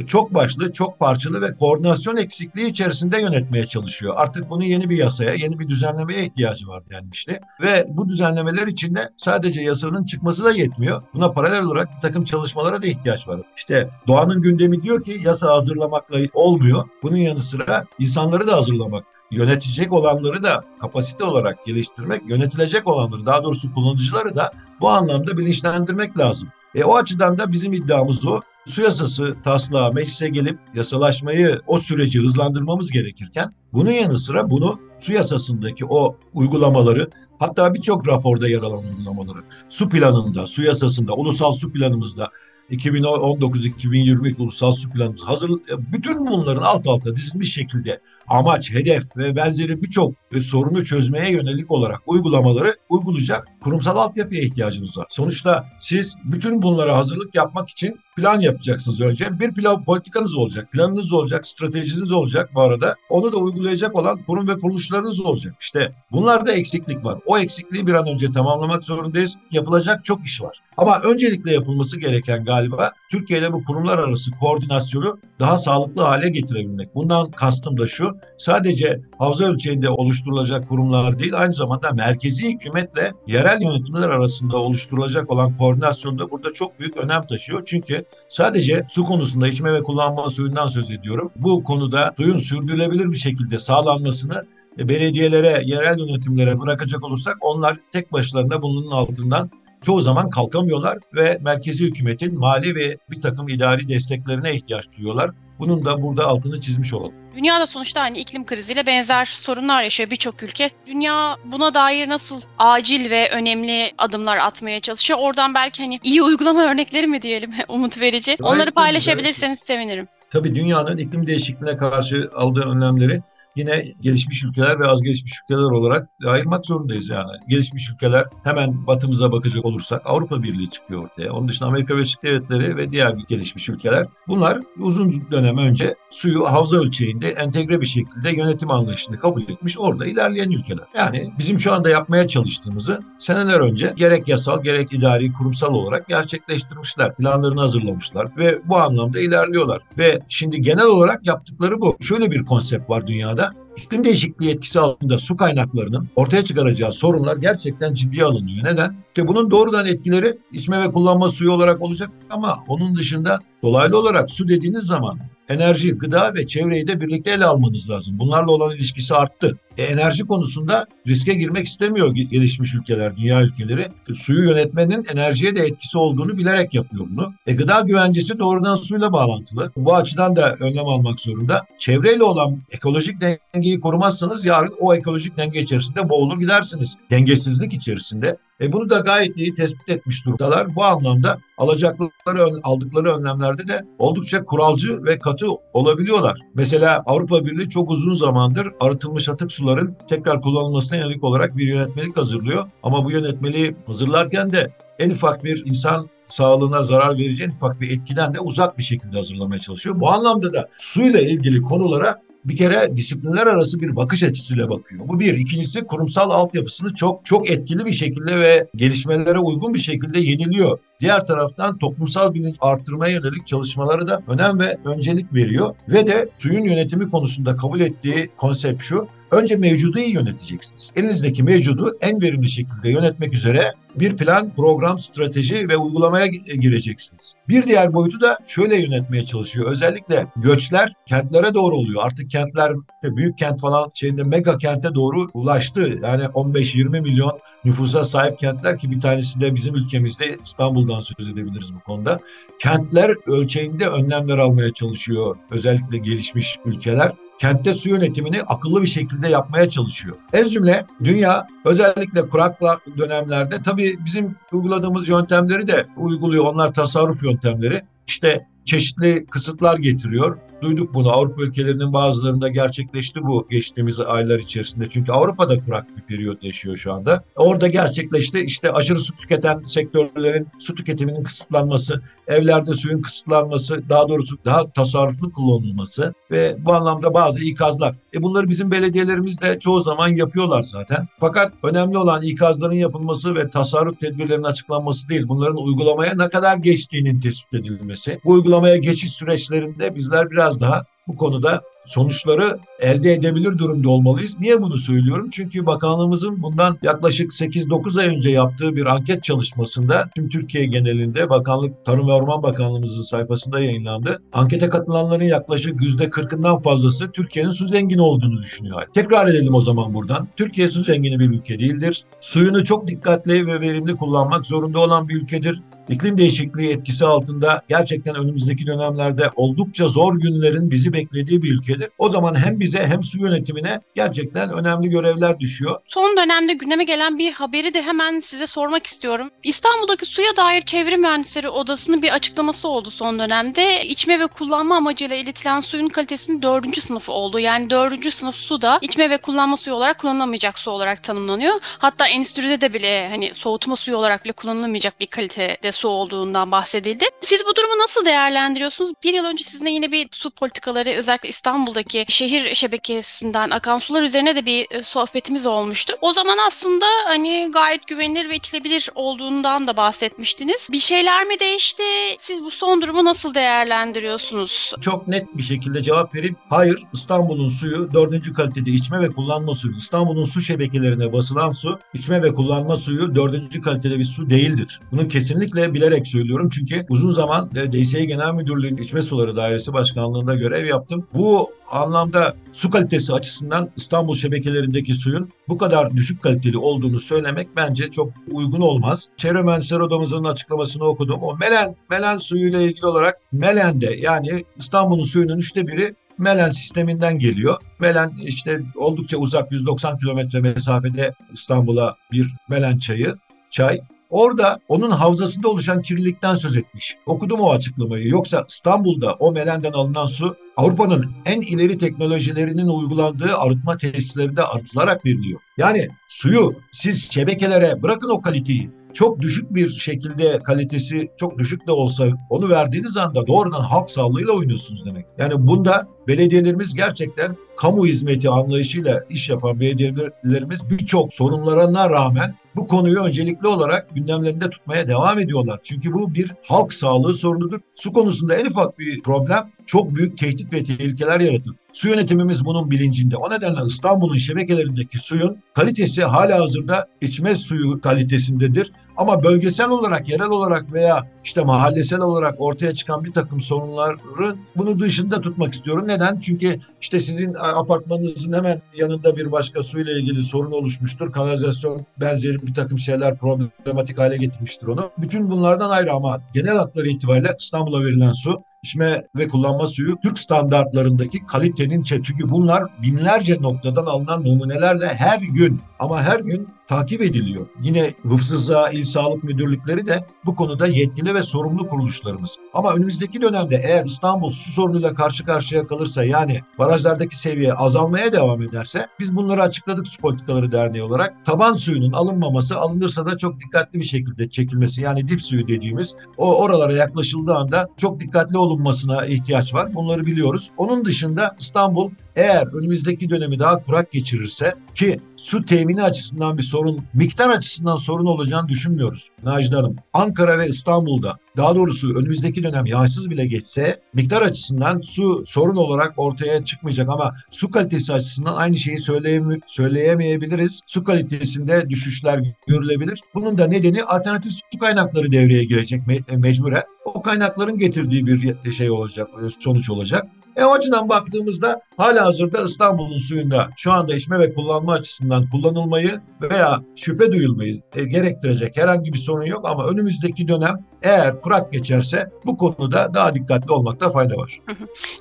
çok 0.06 0.34
başlı, 0.34 0.72
çok 0.72 0.98
parçalı 0.98 1.40
ve 1.40 1.54
koordinasyon 1.54 2.16
eksikliği 2.16 2.66
içerisinde 2.66 3.20
yönetmeye 3.20 3.66
çalışıyor. 3.66 4.14
Artık 4.16 4.50
bunun 4.50 4.64
yeni 4.64 4.90
bir 4.90 4.96
yasaya, 4.96 5.34
yeni 5.34 5.58
bir 5.58 5.68
düzenlemeye 5.68 6.24
ihtiyacı 6.24 6.68
var 6.68 6.82
denmişti. 6.90 7.40
Ve 7.60 7.84
bu 7.88 8.08
düzenlemeler 8.08 8.66
içinde 8.66 9.08
sadece 9.16 9.60
yasanın 9.60 10.04
çıkması 10.04 10.44
da 10.44 10.52
yetmiyor. 10.52 11.02
Buna 11.14 11.30
paralel 11.30 11.62
olarak 11.62 11.88
bir 11.96 12.00
takım 12.00 12.24
çalışmalara 12.24 12.82
da 12.82 12.86
ihtiyaç 12.86 13.28
var. 13.28 13.40
İşte 13.56 13.90
doğanın 14.06 14.42
gündemi 14.42 14.82
diyor 14.82 15.04
ki 15.04 15.20
yasa 15.24 15.54
hazırlamakla 15.54 16.16
olmuyor. 16.34 16.88
Bunun 17.02 17.16
yanı 17.16 17.40
sıra 17.40 17.84
insanları 17.98 18.46
da 18.46 18.56
hazırlamak 18.56 19.04
yönetecek 19.30 19.92
olanları 19.92 20.42
da 20.42 20.64
kapasite 20.80 21.24
olarak 21.24 21.66
geliştirmek, 21.66 22.30
yönetilecek 22.30 22.86
olanları 22.86 23.26
daha 23.26 23.44
doğrusu 23.44 23.74
kullanıcıları 23.74 24.36
da 24.36 24.52
bu 24.80 24.88
anlamda 24.88 25.36
bilinçlendirmek 25.36 26.18
lazım. 26.18 26.48
E, 26.74 26.84
o 26.84 26.96
açıdan 26.96 27.38
da 27.38 27.52
bizim 27.52 27.72
iddiamız 27.72 28.26
o. 28.26 28.40
Su 28.68 28.82
yasası 28.82 29.36
taslağı 29.44 29.92
meclise 29.92 30.28
gelip 30.28 30.58
yasalaşmayı 30.74 31.60
o 31.66 31.78
süreci 31.78 32.20
hızlandırmamız 32.20 32.90
gerekirken 32.90 33.54
bunun 33.72 33.90
yanı 33.90 34.18
sıra 34.18 34.50
bunu 34.50 34.80
su 34.98 35.12
yasasındaki 35.12 35.84
o 35.84 36.16
uygulamaları 36.34 37.10
hatta 37.38 37.74
birçok 37.74 38.08
raporda 38.08 38.48
yer 38.48 38.62
alan 38.62 38.84
uygulamaları 38.84 39.38
su 39.68 39.88
planında, 39.88 40.46
su 40.46 40.62
yasasında, 40.62 41.14
ulusal 41.14 41.52
su 41.52 41.72
planımızda 41.72 42.30
2019-2023 42.70 44.42
ulusal 44.42 44.70
su 44.70 44.90
planımız 44.90 45.24
hazır. 45.24 45.50
E, 45.50 45.92
bütün 45.92 46.26
bunların 46.26 46.62
alt 46.62 46.86
alta 46.86 47.16
dizilmiş 47.16 47.54
şekilde 47.54 48.00
amaç, 48.28 48.74
hedef 48.74 49.16
ve 49.16 49.36
benzeri 49.36 49.82
birçok 49.82 50.14
sorunu 50.42 50.84
çözmeye 50.84 51.32
yönelik 51.32 51.70
olarak 51.70 52.00
uygulamaları 52.06 52.76
uygulayacak 52.88 53.48
kurumsal 53.60 53.96
altyapıya 53.96 54.42
ihtiyacımız 54.42 54.98
var. 54.98 55.06
Sonuçta 55.10 55.64
siz 55.80 56.16
bütün 56.24 56.62
bunlara 56.62 56.96
hazırlık 56.96 57.34
yapmak 57.34 57.68
için 57.68 58.00
plan 58.16 58.40
yapacaksınız 58.40 59.00
önce. 59.00 59.40
Bir 59.40 59.54
plan 59.54 59.84
politikanız 59.84 60.36
olacak, 60.36 60.72
planınız 60.72 61.12
olacak, 61.12 61.46
stratejiniz 61.46 62.12
olacak 62.12 62.50
bu 62.54 62.60
arada. 62.60 62.94
Onu 63.10 63.32
da 63.32 63.36
uygulayacak 63.36 63.96
olan 63.96 64.22
kurum 64.22 64.48
ve 64.48 64.58
kuruluşlarınız 64.58 65.20
olacak. 65.20 65.54
İşte 65.60 65.92
bunlarda 66.12 66.52
eksiklik 66.52 67.04
var. 67.04 67.18
O 67.26 67.38
eksikliği 67.38 67.86
bir 67.86 67.94
an 67.94 68.06
önce 68.06 68.32
tamamlamak 68.32 68.84
zorundayız. 68.84 69.36
Yapılacak 69.50 70.04
çok 70.04 70.26
iş 70.26 70.42
var. 70.42 70.67
Ama 70.78 71.00
öncelikle 71.00 71.52
yapılması 71.52 72.00
gereken 72.00 72.44
galiba 72.44 72.92
Türkiye'de 73.10 73.52
bu 73.52 73.64
kurumlar 73.64 73.98
arası 73.98 74.30
koordinasyonu 74.30 75.18
daha 75.40 75.58
sağlıklı 75.58 76.02
hale 76.02 76.28
getirebilmek. 76.28 76.94
Bundan 76.94 77.30
kastım 77.30 77.78
da 77.78 77.86
şu, 77.86 78.16
sadece 78.38 79.00
havza 79.18 79.44
ölçeğinde 79.44 79.90
oluşturulacak 79.90 80.68
kurumlar 80.68 81.18
değil, 81.18 81.32
aynı 81.34 81.52
zamanda 81.52 81.92
merkezi 81.92 82.52
hükümetle 82.52 83.12
yerel 83.26 83.62
yönetimler 83.62 84.08
arasında 84.08 84.56
oluşturulacak 84.56 85.30
olan 85.30 85.56
koordinasyon 85.58 86.18
da 86.18 86.30
burada 86.30 86.54
çok 86.54 86.80
büyük 86.80 86.96
önem 86.96 87.26
taşıyor. 87.26 87.62
Çünkü 87.66 88.04
sadece 88.28 88.86
su 88.88 89.04
konusunda 89.04 89.48
içme 89.48 89.72
ve 89.72 89.82
kullanma 89.82 90.30
suyundan 90.30 90.66
söz 90.66 90.90
ediyorum. 90.90 91.30
Bu 91.36 91.64
konuda 91.64 92.14
suyun 92.16 92.38
sürdürülebilir 92.38 93.12
bir 93.12 93.18
şekilde 93.18 93.58
sağlanmasını 93.58 94.44
e, 94.78 94.88
belediyelere, 94.88 95.62
yerel 95.64 95.98
yönetimlere 95.98 96.60
bırakacak 96.60 97.04
olursak 97.04 97.36
onlar 97.40 97.76
tek 97.92 98.12
başlarına 98.12 98.62
bunun 98.62 98.90
altından 98.90 99.50
çoğu 99.82 100.00
zaman 100.00 100.30
kalkamıyorlar 100.30 100.98
ve 101.14 101.38
merkezi 101.40 101.84
hükümetin 101.84 102.38
mali 102.38 102.74
ve 102.74 102.96
bir 103.10 103.22
takım 103.22 103.48
idari 103.48 103.88
desteklerine 103.88 104.54
ihtiyaç 104.54 104.84
duyuyorlar. 104.96 105.30
Bunun 105.58 105.84
da 105.84 106.02
burada 106.02 106.26
altını 106.26 106.60
çizmiş 106.60 106.94
olalım. 106.94 107.14
Dünyada 107.36 107.66
sonuçta 107.66 108.00
hani 108.00 108.18
iklim 108.18 108.46
kriziyle 108.46 108.86
benzer 108.86 109.24
sorunlar 109.24 109.82
yaşıyor 109.82 110.10
birçok 110.10 110.42
ülke. 110.42 110.70
Dünya 110.86 111.36
buna 111.44 111.74
dair 111.74 112.08
nasıl 112.08 112.40
acil 112.58 113.10
ve 113.10 113.30
önemli 113.30 113.92
adımlar 113.98 114.36
atmaya 114.36 114.80
çalışıyor? 114.80 115.18
Oradan 115.22 115.54
belki 115.54 115.82
hani 115.82 116.00
iyi 116.04 116.22
uygulama 116.22 116.62
örnekleri 116.62 117.06
mi 117.06 117.22
diyelim 117.22 117.50
umut 117.68 118.00
verici. 118.00 118.36
Onları 118.42 118.72
paylaşabilirseniz 118.72 119.58
sevinirim. 119.58 120.08
Tabii 120.32 120.54
dünyanın 120.54 120.96
iklim 120.96 121.26
değişikliğine 121.26 121.76
karşı 121.76 122.30
aldığı 122.36 122.62
önlemleri 122.62 123.20
yine 123.58 123.84
gelişmiş 124.00 124.44
ülkeler 124.44 124.80
ve 124.80 124.86
az 124.86 125.02
gelişmiş 125.02 125.32
ülkeler 125.44 125.70
olarak 125.70 126.08
ayırmak 126.26 126.66
zorundayız 126.66 127.08
yani. 127.08 127.32
Gelişmiş 127.48 127.90
ülkeler 127.90 128.24
hemen 128.44 128.86
batımıza 128.86 129.32
bakacak 129.32 129.64
olursak 129.64 130.02
Avrupa 130.04 130.42
Birliği 130.42 130.70
çıkıyor 130.70 131.04
ortaya. 131.04 131.32
Onun 131.32 131.48
dışında 131.48 131.68
Amerika 131.68 131.94
Birleşik 131.94 132.22
Devletleri 132.22 132.76
ve 132.76 132.92
diğer 132.92 133.14
gelişmiş 133.28 133.68
ülkeler. 133.68 134.06
Bunlar 134.28 134.60
uzun 134.78 135.30
dönem 135.30 135.58
önce 135.58 135.94
suyu 136.10 136.44
havza 136.44 136.76
ölçeğinde 136.76 137.28
entegre 137.28 137.80
bir 137.80 137.86
şekilde 137.86 138.30
yönetim 138.30 138.70
anlayışını 138.70 139.18
kabul 139.18 139.42
etmiş 139.42 139.78
orada 139.78 140.06
ilerleyen 140.06 140.50
ülkeler. 140.50 140.84
Yani 140.96 141.32
bizim 141.38 141.60
şu 141.60 141.72
anda 141.72 141.88
yapmaya 141.88 142.28
çalıştığımızı 142.28 143.00
seneler 143.18 143.60
önce 143.60 143.92
gerek 143.96 144.28
yasal 144.28 144.62
gerek 144.62 144.92
idari 144.92 145.32
kurumsal 145.32 145.74
olarak 145.74 146.08
gerçekleştirmişler. 146.08 147.14
Planlarını 147.14 147.60
hazırlamışlar 147.60 148.28
ve 148.36 148.58
bu 148.64 148.76
anlamda 148.76 149.20
ilerliyorlar. 149.20 149.82
Ve 149.98 150.20
şimdi 150.28 150.60
genel 150.60 150.86
olarak 150.86 151.26
yaptıkları 151.26 151.80
bu. 151.80 151.96
Şöyle 152.00 152.30
bir 152.30 152.44
konsept 152.44 152.90
var 152.90 153.06
dünyada 153.06 153.47
iklim 153.84 154.04
değişikliği 154.04 154.50
etkisi 154.50 154.80
altında 154.80 155.18
su 155.18 155.36
kaynaklarının 155.36 156.08
ortaya 156.16 156.44
çıkaracağı 156.44 156.92
sorunlar 156.92 157.36
gerçekten 157.36 157.94
ciddiye 157.94 158.24
alınıyor. 158.24 158.64
Neden? 158.64 158.94
İşte 159.08 159.28
bunun 159.28 159.50
doğrudan 159.50 159.86
etkileri 159.86 160.32
içme 160.52 160.80
ve 160.80 160.92
kullanma 160.92 161.28
suyu 161.28 161.52
olarak 161.52 161.82
olacak 161.82 162.10
ama 162.30 162.58
onun 162.68 162.96
dışında 162.96 163.38
dolaylı 163.62 163.98
olarak 163.98 164.30
su 164.30 164.48
dediğiniz 164.48 164.84
zaman 164.84 165.18
enerji, 165.48 165.92
gıda 165.92 166.34
ve 166.34 166.46
çevreyi 166.46 166.88
de 166.88 167.00
birlikte 167.00 167.30
ele 167.30 167.44
almanız 167.44 167.90
lazım. 167.90 168.18
Bunlarla 168.18 168.50
olan 168.50 168.76
ilişkisi 168.76 169.14
arttı. 169.14 169.58
E, 169.78 169.82
enerji 169.82 170.24
konusunda 170.24 170.86
riske 171.06 171.34
girmek 171.34 171.66
istemiyor 171.66 172.14
gelişmiş 172.14 172.74
ülkeler, 172.74 173.16
dünya 173.16 173.42
ülkeleri. 173.42 173.86
E, 174.10 174.14
suyu 174.14 174.48
yönetmenin 174.48 175.06
enerjiye 175.12 175.56
de 175.56 175.60
etkisi 175.60 175.98
olduğunu 175.98 176.38
bilerek 176.38 176.74
yapıyor 176.74 177.06
bunu. 177.10 177.34
E, 177.46 177.52
gıda 177.52 177.80
güvencesi 177.80 178.38
doğrudan 178.38 178.74
suyla 178.74 179.12
bağlantılı. 179.12 179.72
Bu 179.76 179.96
açıdan 179.96 180.36
da 180.36 180.54
önlem 180.60 180.86
almak 180.86 181.20
zorunda. 181.20 181.66
Çevreyle 181.78 182.24
olan 182.24 182.62
ekolojik 182.70 183.16
dengeyi 183.54 183.80
korumazsanız 183.80 184.44
yarın 184.44 184.74
o 184.80 184.94
ekolojik 184.94 185.36
denge 185.36 185.60
içerisinde 185.60 186.08
boğulur 186.08 186.38
gidersiniz. 186.38 186.96
Dengesizlik 187.10 187.72
içerisinde. 187.72 188.36
E 188.60 188.72
bunu 188.72 188.90
da 188.90 188.98
gayet 188.98 189.36
iyi 189.36 189.54
tespit 189.54 189.88
etmiş 189.88 190.26
durumdalar. 190.26 190.74
Bu 190.74 190.84
anlamda 190.84 191.38
alacakları 191.58 192.44
aldıkları 192.62 193.16
önlemlerde 193.16 193.68
de 193.68 193.80
oldukça 193.98 194.44
kuralcı 194.44 195.04
ve 195.04 195.18
katı 195.18 195.46
olabiliyorlar. 195.72 196.40
Mesela 196.54 197.02
Avrupa 197.06 197.44
Birliği 197.44 197.68
çok 197.68 197.90
uzun 197.90 198.14
zamandır 198.14 198.68
arıtılmış 198.80 199.28
atık 199.28 199.52
suların 199.52 199.96
tekrar 200.08 200.40
kullanılmasına 200.40 200.98
yönelik 200.98 201.24
olarak 201.24 201.56
bir 201.56 201.66
yönetmelik 201.66 202.16
hazırlıyor. 202.16 202.70
Ama 202.82 203.04
bu 203.04 203.10
yönetmeliği 203.10 203.76
hazırlarken 203.86 204.52
de 204.52 204.72
en 204.98 205.10
ufak 205.10 205.44
bir 205.44 205.66
insan 205.66 206.08
sağlığına 206.26 206.82
zarar 206.82 207.18
verici 207.18 207.44
en 207.44 207.50
ufak 207.50 207.80
bir 207.80 207.90
etkiden 207.90 208.34
de 208.34 208.40
uzak 208.40 208.78
bir 208.78 208.82
şekilde 208.82 209.16
hazırlamaya 209.16 209.60
çalışıyor. 209.60 210.00
Bu 210.00 210.10
anlamda 210.10 210.52
da 210.52 210.68
suyla 210.78 211.20
ilgili 211.20 211.62
konulara 211.62 212.22
bir 212.48 212.56
kere 212.56 212.96
disiplinler 212.96 213.46
arası 213.46 213.80
bir 213.80 213.96
bakış 213.96 214.22
açısıyla 214.22 214.70
bakıyor. 214.70 215.08
Bu 215.08 215.20
bir. 215.20 215.34
İkincisi 215.34 215.80
kurumsal 215.80 216.30
altyapısını 216.30 216.94
çok 216.94 217.24
çok 217.24 217.50
etkili 217.50 217.86
bir 217.86 217.92
şekilde 217.92 218.40
ve 218.40 218.66
gelişmelere 218.76 219.38
uygun 219.38 219.74
bir 219.74 219.78
şekilde 219.78 220.20
yeniliyor. 220.20 220.78
Diğer 221.00 221.26
taraftan 221.26 221.78
toplumsal 221.78 222.34
bilinç 222.34 222.56
artırmaya 222.60 223.12
yönelik 223.12 223.46
çalışmaları 223.46 224.08
da 224.08 224.22
önem 224.28 224.60
ve 224.60 224.76
öncelik 224.84 225.34
veriyor. 225.34 225.74
Ve 225.88 226.06
de 226.06 226.28
suyun 226.38 226.64
yönetimi 226.64 227.10
konusunda 227.10 227.56
kabul 227.56 227.80
ettiği 227.80 228.30
konsept 228.36 228.82
şu. 228.82 229.08
Önce 229.30 229.56
mevcudu 229.56 229.98
iyi 229.98 230.14
yöneteceksiniz. 230.14 230.92
Elinizdeki 230.96 231.42
mevcudu 231.42 231.92
en 232.00 232.20
verimli 232.20 232.50
şekilde 232.50 232.90
yönetmek 232.90 233.34
üzere 233.34 233.72
bir 233.94 234.16
plan, 234.16 234.50
program, 234.56 234.98
strateji 234.98 235.68
ve 235.68 235.76
uygulamaya 235.76 236.26
gireceksiniz. 236.26 237.34
Bir 237.48 237.66
diğer 237.66 237.92
boyutu 237.92 238.20
da 238.20 238.38
şöyle 238.46 238.76
yönetmeye 238.76 239.24
çalışıyor. 239.24 239.70
Özellikle 239.70 240.26
göçler 240.36 240.92
kentlere 241.06 241.54
doğru 241.54 241.76
oluyor. 241.76 242.02
Artık 242.04 242.30
kentler 242.30 242.72
büyük 243.02 243.38
kent 243.38 243.60
falan 243.60 243.90
şeyinde 243.94 244.22
mega 244.22 244.58
kente 244.58 244.94
doğru 244.94 245.28
ulaştı. 245.34 245.98
Yani 246.02 246.24
15-20 246.24 247.00
milyon 247.00 247.38
nüfusa 247.64 248.04
sahip 248.04 248.38
kentler 248.38 248.78
ki 248.78 248.90
bir 248.90 249.00
tanesi 249.00 249.40
de 249.40 249.54
bizim 249.54 249.74
ülkemizde 249.74 250.36
İstanbul'dan 250.42 251.00
söz 251.00 251.28
edebiliriz 251.28 251.74
bu 251.74 251.80
konuda. 251.80 252.20
Kentler 252.58 253.10
ölçeğinde 253.26 253.88
önlemler 253.88 254.38
almaya 254.38 254.72
çalışıyor 254.72 255.36
özellikle 255.50 255.98
gelişmiş 255.98 256.58
ülkeler. 256.64 257.12
Kentte 257.38 257.74
su 257.74 257.88
yönetimini 257.88 258.42
akıllı 258.42 258.82
bir 258.82 258.86
şekilde 258.86 259.28
yapmaya 259.28 259.70
çalışıyor. 259.70 260.16
Ez 260.32 260.52
cümle 260.52 260.86
dünya 261.04 261.46
özellikle 261.64 262.28
kurakla 262.28 262.80
dönemlerde 262.98 263.62
tabii 263.62 263.98
bizim 264.04 264.36
uyguladığımız 264.52 265.08
yöntemleri 265.08 265.68
de 265.68 265.86
uyguluyor. 265.96 266.44
Onlar 266.44 266.74
tasarruf 266.74 267.22
yöntemleri. 267.22 267.82
İşte 268.06 268.46
çeşitli 268.68 269.26
kısıtlar 269.26 269.78
getiriyor. 269.78 270.38
Duyduk 270.62 270.94
bunu. 270.94 271.12
Avrupa 271.12 271.42
ülkelerinin 271.42 271.92
bazılarında 271.92 272.48
gerçekleşti 272.48 273.22
bu 273.22 273.46
geçtiğimiz 273.50 274.00
aylar 274.00 274.38
içerisinde. 274.38 274.88
Çünkü 274.88 275.12
Avrupa'da 275.12 275.60
kurak 275.60 275.96
bir 275.96 276.02
periyot 276.02 276.42
yaşıyor 276.42 276.76
şu 276.76 276.92
anda. 276.92 277.24
Orada 277.36 277.66
gerçekleşti. 277.66 278.40
İşte 278.40 278.72
aşırı 278.72 278.98
su 278.98 279.16
tüketen 279.16 279.62
sektörlerin 279.66 280.48
su 280.58 280.74
tüketiminin 280.74 281.22
kısıtlanması, 281.22 282.02
evlerde 282.26 282.74
suyun 282.74 283.02
kısıtlanması, 283.02 283.88
daha 283.88 284.08
doğrusu 284.08 284.38
daha 284.44 284.70
tasarruflu 284.70 285.32
kullanılması 285.32 286.14
ve 286.30 286.56
bu 286.64 286.72
anlamda 286.72 287.14
bazı 287.14 287.44
ikazlar. 287.44 287.94
E 288.14 288.22
bunları 288.22 288.48
bizim 288.48 288.70
belediyelerimiz 288.70 289.40
de 289.40 289.58
çoğu 289.58 289.80
zaman 289.80 290.08
yapıyorlar 290.08 290.62
zaten. 290.62 291.08
Fakat 291.18 291.52
önemli 291.62 291.98
olan 291.98 292.22
ikazların 292.22 292.74
yapılması 292.74 293.34
ve 293.34 293.50
tasarruf 293.50 294.00
tedbirlerinin 294.00 294.44
açıklanması 294.44 295.08
değil. 295.08 295.28
Bunların 295.28 295.56
uygulamaya 295.56 296.14
ne 296.14 296.28
kadar 296.28 296.56
geçtiğinin 296.56 297.20
tespit 297.20 297.54
edilmesi. 297.54 298.20
Bu 298.24 298.34
uygulamaya 298.58 298.76
geçiş 298.76 299.12
süreçlerinde 299.12 299.94
bizler 299.94 300.30
biraz 300.30 300.60
daha 300.60 300.82
bu 301.08 301.16
konuda 301.16 301.62
sonuçları 301.84 302.58
elde 302.80 303.12
edebilir 303.12 303.58
durumda 303.58 303.90
olmalıyız. 303.90 304.40
Niye 304.40 304.62
bunu 304.62 304.76
söylüyorum? 304.76 305.28
Çünkü 305.32 305.66
bakanlığımızın 305.66 306.42
bundan 306.42 306.78
yaklaşık 306.82 307.30
8-9 307.30 308.00
ay 308.00 308.16
önce 308.16 308.30
yaptığı 308.30 308.76
bir 308.76 308.86
anket 308.86 309.24
çalışmasında 309.24 310.10
tüm 310.14 310.28
Türkiye 310.28 310.66
genelinde 310.66 311.30
Bakanlık 311.30 311.84
Tarım 311.84 312.08
ve 312.08 312.12
Orman 312.12 312.42
Bakanlığımızın 312.42 313.02
sayfasında 313.02 313.60
yayınlandı. 313.60 314.22
Ankete 314.32 314.68
katılanların 314.68 315.24
yaklaşık 315.24 315.80
%40'ından 315.80 316.62
fazlası 316.62 317.12
Türkiye'nin 317.12 317.50
su 317.50 317.66
zengini 317.66 318.02
olduğunu 318.02 318.42
düşünüyor. 318.42 318.82
Tekrar 318.94 319.26
edelim 319.26 319.54
o 319.54 319.60
zaman 319.60 319.94
buradan. 319.94 320.28
Türkiye 320.36 320.68
su 320.68 320.82
zengini 320.82 321.18
bir 321.18 321.30
ülke 321.30 321.58
değildir. 321.58 322.04
Suyunu 322.20 322.64
çok 322.64 322.86
dikkatli 322.86 323.46
ve 323.46 323.60
verimli 323.60 323.96
kullanmak 323.96 324.46
zorunda 324.46 324.80
olan 324.80 325.08
bir 325.08 325.14
ülkedir 325.14 325.62
iklim 325.88 326.18
değişikliği 326.18 326.70
etkisi 326.70 327.06
altında 327.06 327.62
gerçekten 327.68 328.14
önümüzdeki 328.14 328.66
dönemlerde 328.66 329.30
oldukça 329.36 329.88
zor 329.88 330.20
günlerin 330.20 330.70
bizi 330.70 330.92
beklediği 330.92 331.42
bir 331.42 331.54
ülkedir. 331.54 331.88
O 331.98 332.08
zaman 332.08 332.34
hem 332.34 332.60
bize 332.60 332.86
hem 332.86 333.02
su 333.02 333.22
yönetimine 333.22 333.80
gerçekten 333.94 334.50
önemli 334.50 334.88
görevler 334.88 335.40
düşüyor. 335.40 335.76
Son 335.86 336.16
dönemde 336.16 336.52
gündeme 336.52 336.84
gelen 336.84 337.18
bir 337.18 337.32
haberi 337.32 337.74
de 337.74 337.82
hemen 337.82 338.18
size 338.18 338.46
sormak 338.46 338.86
istiyorum. 338.86 339.30
İstanbul'daki 339.42 340.06
suya 340.06 340.36
dair 340.36 340.62
Çevre 340.62 340.96
Mühendisleri 340.96 341.48
Odası'nın 341.48 342.02
bir 342.02 342.14
açıklaması 342.14 342.68
oldu 342.68 342.90
son 342.90 343.18
dönemde. 343.18 343.84
İçme 343.86 344.20
ve 344.20 344.26
kullanma 344.26 344.76
amacıyla 344.76 345.16
iletilen 345.16 345.60
suyun 345.60 345.88
kalitesinin 345.88 346.42
dördüncü 346.42 346.80
sınıfı 346.80 347.12
oldu. 347.12 347.38
Yani 347.38 347.70
dördüncü 347.70 348.10
sınıf 348.10 348.34
su 348.34 348.62
da 348.62 348.78
içme 348.82 349.10
ve 349.10 349.16
kullanma 349.18 349.56
suyu 349.56 349.76
olarak 349.76 349.98
kullanılamayacak 349.98 350.58
su 350.58 350.70
olarak 350.70 351.02
tanımlanıyor. 351.02 351.54
Hatta 351.62 352.06
endüstride 352.06 352.60
de 352.60 352.72
bile 352.72 353.08
hani 353.08 353.34
soğutma 353.34 353.76
suyu 353.76 353.96
olarak 353.96 354.24
bile 354.24 354.32
kullanılamayacak 354.32 355.00
bir 355.00 355.06
kalitede 355.06 355.72
su 355.78 355.88
olduğundan 355.88 356.52
bahsedildi. 356.52 357.04
Siz 357.20 357.42
bu 357.46 357.56
durumu 357.56 357.78
nasıl 357.78 358.04
değerlendiriyorsunuz? 358.04 358.92
Bir 359.04 359.14
yıl 359.14 359.24
önce 359.24 359.44
sizinle 359.44 359.70
yine 359.70 359.92
bir 359.92 360.08
su 360.12 360.30
politikaları 360.30 360.90
özellikle 360.90 361.28
İstanbul'daki 361.28 362.04
şehir 362.08 362.54
şebekesinden 362.54 363.50
akan 363.50 363.78
sular 363.78 364.02
üzerine 364.02 364.36
de 364.36 364.46
bir 364.46 364.66
e, 364.70 364.82
sohbetimiz 364.82 365.46
olmuştu. 365.46 365.94
O 366.00 366.12
zaman 366.12 366.38
aslında 366.46 366.86
hani 367.04 367.48
gayet 367.52 367.86
güvenilir 367.86 368.28
ve 368.28 368.36
içilebilir 368.36 368.90
olduğundan 368.94 369.66
da 369.66 369.76
bahsetmiştiniz. 369.76 370.68
Bir 370.72 370.78
şeyler 370.78 371.24
mi 371.24 371.40
değişti? 371.40 371.82
Siz 372.18 372.44
bu 372.44 372.50
son 372.50 372.82
durumu 372.82 373.04
nasıl 373.04 373.34
değerlendiriyorsunuz? 373.34 374.74
Çok 374.80 375.08
net 375.08 375.36
bir 375.36 375.42
şekilde 375.42 375.82
cevap 375.82 376.14
vereyim. 376.14 376.36
Hayır, 376.50 376.84
İstanbul'un 376.92 377.48
suyu 377.48 377.92
dördüncü 377.92 378.34
kalitede 378.34 378.70
içme 378.70 379.00
ve 379.00 379.08
kullanma 379.12 379.54
suyu. 379.54 379.76
İstanbul'un 379.76 380.24
su 380.24 380.40
şebekelerine 380.40 381.12
basılan 381.12 381.52
su, 381.52 381.78
içme 381.94 382.22
ve 382.22 382.34
kullanma 382.34 382.76
suyu 382.76 383.14
dördüncü 383.14 383.62
kalitede 383.62 383.98
bir 383.98 384.04
su 384.04 384.30
değildir. 384.30 384.80
Bunu 384.92 385.08
kesinlikle 385.08 385.67
bilerek 385.74 386.06
söylüyorum. 386.06 386.48
Çünkü 386.52 386.86
uzun 386.88 387.10
zaman 387.10 387.50
DSİ 387.50 388.06
Genel 388.06 388.34
Müdürlüğü'nün 388.34 388.82
içme 388.82 389.02
suları 389.02 389.36
dairesi 389.36 389.72
başkanlığında 389.72 390.34
görev 390.34 390.66
yaptım. 390.66 391.06
Bu 391.14 391.50
anlamda 391.70 392.36
su 392.52 392.70
kalitesi 392.70 393.12
açısından 393.12 393.70
İstanbul 393.76 394.14
şebekelerindeki 394.14 394.94
suyun 394.94 395.30
bu 395.48 395.58
kadar 395.58 395.96
düşük 395.96 396.22
kaliteli 396.22 396.58
olduğunu 396.58 396.98
söylemek 396.98 397.48
bence 397.56 397.90
çok 397.90 398.12
uygun 398.30 398.60
olmaz. 398.60 399.08
Çevre 399.16 399.42
Mühendisleri 399.42 399.82
Odamızın 399.82 400.24
açıklamasını 400.24 400.84
okudum. 400.84 401.22
O 401.22 401.36
Melen, 401.36 401.74
Melen 401.90 402.18
suyuyla 402.18 402.60
ilgili 402.60 402.86
olarak 402.86 403.20
Melen'de 403.32 403.94
yani 403.94 404.44
İstanbul'un 404.56 405.02
suyunun 405.02 405.38
üçte 405.38 405.66
biri 405.66 405.94
Melen 406.18 406.50
sisteminden 406.50 407.18
geliyor. 407.18 407.56
Melen 407.78 408.12
işte 408.22 408.60
oldukça 408.76 409.16
uzak 409.16 409.52
190 409.52 409.98
kilometre 409.98 410.40
mesafede 410.40 411.12
İstanbul'a 411.32 411.96
bir 412.12 412.34
Melen 412.48 412.78
çayı, 412.78 413.14
çay. 413.50 413.80
Orada 414.10 414.60
onun 414.68 414.90
havzasında 414.90 415.48
oluşan 415.48 415.82
kirlilikten 415.82 416.34
söz 416.34 416.56
etmiş. 416.56 416.96
Okudum 417.06 417.40
o 417.40 417.50
açıklamayı. 417.50 418.08
Yoksa 418.08 418.44
İstanbul'da 418.48 419.12
o 419.12 419.32
melenden 419.32 419.72
alınan 419.72 420.06
su 420.06 420.36
Avrupa'nın 420.56 421.10
en 421.24 421.40
ileri 421.40 421.78
teknolojilerinin 421.78 422.68
uygulandığı 422.68 423.36
arıtma 423.36 423.76
tesislerinde 423.76 424.42
arıtılarak 424.42 425.06
veriliyor. 425.06 425.40
Yani 425.56 425.88
suyu 426.08 426.54
siz 426.72 427.12
şebekelere 427.12 427.82
bırakın 427.82 428.10
o 428.10 428.20
kaliteyi 428.20 428.70
çok 428.94 429.20
düşük 429.20 429.54
bir 429.54 429.70
şekilde 429.70 430.38
kalitesi 430.38 431.10
çok 431.16 431.38
düşük 431.38 431.66
de 431.66 431.72
olsa 431.72 432.06
onu 432.30 432.48
verdiğiniz 432.48 432.96
anda 432.96 433.26
doğrudan 433.26 433.60
halk 433.60 433.90
sağlığıyla 433.90 434.32
oynuyorsunuz 434.32 434.86
demek. 434.86 435.06
Yani 435.18 435.32
bunda 435.36 435.88
belediyelerimiz 436.08 436.74
gerçekten 436.74 437.36
kamu 437.56 437.86
hizmeti 437.86 438.28
anlayışıyla 438.28 439.04
iş 439.10 439.28
yapan 439.28 439.60
belediyelerimiz 439.60 440.70
birçok 440.70 441.14
sorunlarına 441.14 441.90
rağmen 441.90 442.34
bu 442.56 442.68
konuyu 442.68 443.00
öncelikli 443.00 443.46
olarak 443.46 443.94
gündemlerinde 443.94 444.50
tutmaya 444.50 444.88
devam 444.88 445.18
ediyorlar. 445.18 445.60
Çünkü 445.62 445.92
bu 445.92 446.14
bir 446.14 446.32
halk 446.42 446.72
sağlığı 446.72 447.14
sorunudur. 447.14 447.60
Su 447.74 447.92
konusunda 447.92 448.34
en 448.34 448.46
ufak 448.46 448.78
bir 448.78 449.02
problem 449.02 449.50
çok 449.66 449.94
büyük 449.94 450.18
tehdit 450.18 450.52
ve 450.52 450.64
tehlikeler 450.64 451.20
yaratır. 451.20 451.54
Su 451.72 451.88
yönetimimiz 451.88 452.44
bunun 452.44 452.70
bilincinde. 452.70 453.16
O 453.16 453.30
nedenle 453.30 453.60
İstanbul'un 453.66 454.16
şebekelerindeki 454.16 454.98
suyun 454.98 455.38
kalitesi 455.54 456.04
hala 456.04 456.40
hazırda 456.40 456.86
içme 457.00 457.34
suyu 457.34 457.80
kalitesindedir. 457.80 458.72
Ama 458.98 459.22
bölgesel 459.22 459.68
olarak, 459.68 460.08
yerel 460.08 460.28
olarak 460.28 460.72
veya 460.72 461.06
işte 461.24 461.40
mahallesel 461.40 462.00
olarak 462.00 462.34
ortaya 462.38 462.74
çıkan 462.74 463.04
bir 463.04 463.12
takım 463.12 463.40
sorunların 463.40 464.38
bunu 464.56 464.78
dışında 464.78 465.20
tutmak 465.20 465.54
istiyorum. 465.54 465.84
Neden? 465.86 466.18
Çünkü 466.18 466.60
işte 466.80 467.00
sizin 467.00 467.34
apartmanınızın 467.34 468.32
hemen 468.32 468.62
yanında 468.76 469.16
bir 469.16 469.32
başka 469.32 469.62
suyla 469.62 469.92
ilgili 469.92 470.22
sorun 470.22 470.52
oluşmuştur. 470.52 471.12
Kanalizasyon 471.12 471.86
benzeri 472.00 472.46
bir 472.46 472.54
takım 472.54 472.78
şeyler 472.78 473.18
problematik 473.18 473.98
hale 473.98 474.16
getirmiştir 474.16 474.66
onu. 474.66 474.90
Bütün 474.98 475.30
bunlardan 475.30 475.70
ayrı 475.70 475.92
ama 475.92 476.20
genel 476.34 476.56
hatları 476.56 476.88
itibariyle 476.88 477.36
İstanbul'a 477.38 477.84
verilen 477.84 478.12
su 478.12 478.42
içme 478.62 479.04
ve 479.16 479.28
kullanma 479.28 479.66
suyu 479.66 479.96
Türk 480.04 480.18
standartlarındaki 480.18 481.26
kalitenin 481.26 481.82
çünkü 481.82 482.28
bunlar 482.28 482.64
binlerce 482.82 483.36
noktadan 483.40 483.86
alınan 483.86 484.24
numunelerle 484.24 484.88
her 484.88 485.18
gün 485.18 485.60
ama 485.78 486.02
her 486.02 486.20
gün 486.20 486.48
takip 486.68 487.02
ediliyor. 487.02 487.46
Yine 487.62 487.92
Hıfzıza 488.02 488.70
İl 488.70 488.84
Sağlık 488.84 489.24
Müdürlükleri 489.24 489.86
de 489.86 490.06
bu 490.24 490.34
konuda 490.34 490.66
yetkili 490.66 491.14
ve 491.14 491.22
sorumlu 491.22 491.68
kuruluşlarımız. 491.68 492.36
Ama 492.54 492.74
önümüzdeki 492.74 493.22
dönemde 493.22 493.62
eğer 493.64 493.84
İstanbul 493.84 494.32
su 494.32 494.52
sorunuyla 494.52 494.94
karşı 494.94 495.24
karşıya 495.24 495.66
kalırsa 495.66 496.04
yani 496.04 496.40
barajlardaki 496.58 497.18
seviye 497.18 497.54
azalmaya 497.54 498.12
devam 498.12 498.42
ederse 498.42 498.86
biz 499.00 499.16
bunları 499.16 499.42
açıkladık 499.42 499.88
Su 499.88 500.00
Politikaları 500.00 500.52
Derneği 500.52 500.82
olarak. 500.82 501.26
Taban 501.26 501.54
suyunun 501.54 501.92
alınmaması 501.92 502.58
alınırsa 502.58 503.06
da 503.06 503.16
çok 503.16 503.40
dikkatli 503.40 503.78
bir 503.78 503.84
şekilde 503.84 504.30
çekilmesi 504.30 504.82
yani 504.82 505.08
dip 505.08 505.22
suyu 505.22 505.48
dediğimiz 505.48 505.94
o 506.16 506.42
oralara 506.42 506.72
yaklaşıldığı 506.72 507.34
anda 507.34 507.68
çok 507.76 508.00
dikkatli 508.00 508.38
olunmasına 508.38 509.06
ihtiyaç 509.06 509.54
var. 509.54 509.74
Bunları 509.74 510.06
biliyoruz. 510.06 510.50
Onun 510.56 510.84
dışında 510.84 511.36
İstanbul 511.40 511.90
eğer 512.18 512.46
önümüzdeki 512.54 513.10
dönemi 513.10 513.38
daha 513.38 513.62
kurak 513.62 513.92
geçirirse 513.92 514.54
ki 514.74 515.00
su 515.16 515.44
temini 515.44 515.82
açısından 515.82 516.38
bir 516.38 516.42
sorun, 516.42 516.84
miktar 516.94 517.30
açısından 517.30 517.76
sorun 517.76 518.06
olacağını 518.06 518.48
düşünmüyoruz 518.48 519.08
Nacide 519.24 519.56
Hanım. 519.56 519.76
Ankara 519.92 520.38
ve 520.38 520.48
İstanbul'da 520.48 521.18
daha 521.36 521.56
doğrusu 521.56 521.98
önümüzdeki 521.98 522.42
dönem 522.42 522.66
yağsız 522.66 523.10
bile 523.10 523.26
geçse 523.26 523.80
miktar 523.94 524.22
açısından 524.22 524.80
su 524.80 525.24
sorun 525.26 525.56
olarak 525.56 525.94
ortaya 525.96 526.44
çıkmayacak 526.44 526.88
ama 526.88 527.14
su 527.30 527.50
kalitesi 527.50 527.92
açısından 527.92 528.34
aynı 528.36 528.56
şeyi 528.56 528.78
söyleyeme, 528.78 529.38
söyleyemeyebiliriz. 529.46 530.60
Su 530.66 530.84
kalitesinde 530.84 531.70
düşüşler 531.70 532.20
görülebilir. 532.46 533.00
Bunun 533.14 533.38
da 533.38 533.46
nedeni 533.46 533.84
alternatif 533.84 534.32
su 534.32 534.58
kaynakları 534.58 535.12
devreye 535.12 535.44
girecek 535.44 535.82
me- 535.86 536.16
mecburen. 536.16 536.62
O 536.84 537.02
kaynakların 537.02 537.58
getirdiği 537.58 538.06
bir 538.06 538.52
şey 538.52 538.70
olacak, 538.70 539.08
sonuç 539.38 539.70
olacak. 539.70 540.06
E 540.38 540.44
o 540.44 540.52
açıdan 540.52 540.88
baktığımızda 540.88 541.60
hala 541.76 542.04
hazırda 542.04 542.42
İstanbul'un 542.42 542.98
suyunda 542.98 543.50
şu 543.56 543.72
anda 543.72 543.94
içme 543.94 544.18
ve 544.18 544.34
kullanma 544.34 544.72
açısından 544.72 545.30
kullanılmayı 545.30 546.00
veya 546.22 546.60
şüphe 546.76 547.12
duyulmayı 547.12 547.62
e, 547.74 547.84
gerektirecek 547.84 548.56
herhangi 548.56 548.92
bir 548.92 548.98
sorun 548.98 549.24
yok 549.24 549.48
ama 549.48 549.66
önümüzdeki 549.66 550.28
dönem 550.28 550.54
eğer 550.82 551.20
kurak 551.20 551.52
geçerse 551.52 552.10
bu 552.24 552.36
konuda 552.36 552.94
daha 552.94 553.14
dikkatli 553.14 553.52
olmakta 553.52 553.90
fayda 553.90 554.16
var. 554.16 554.40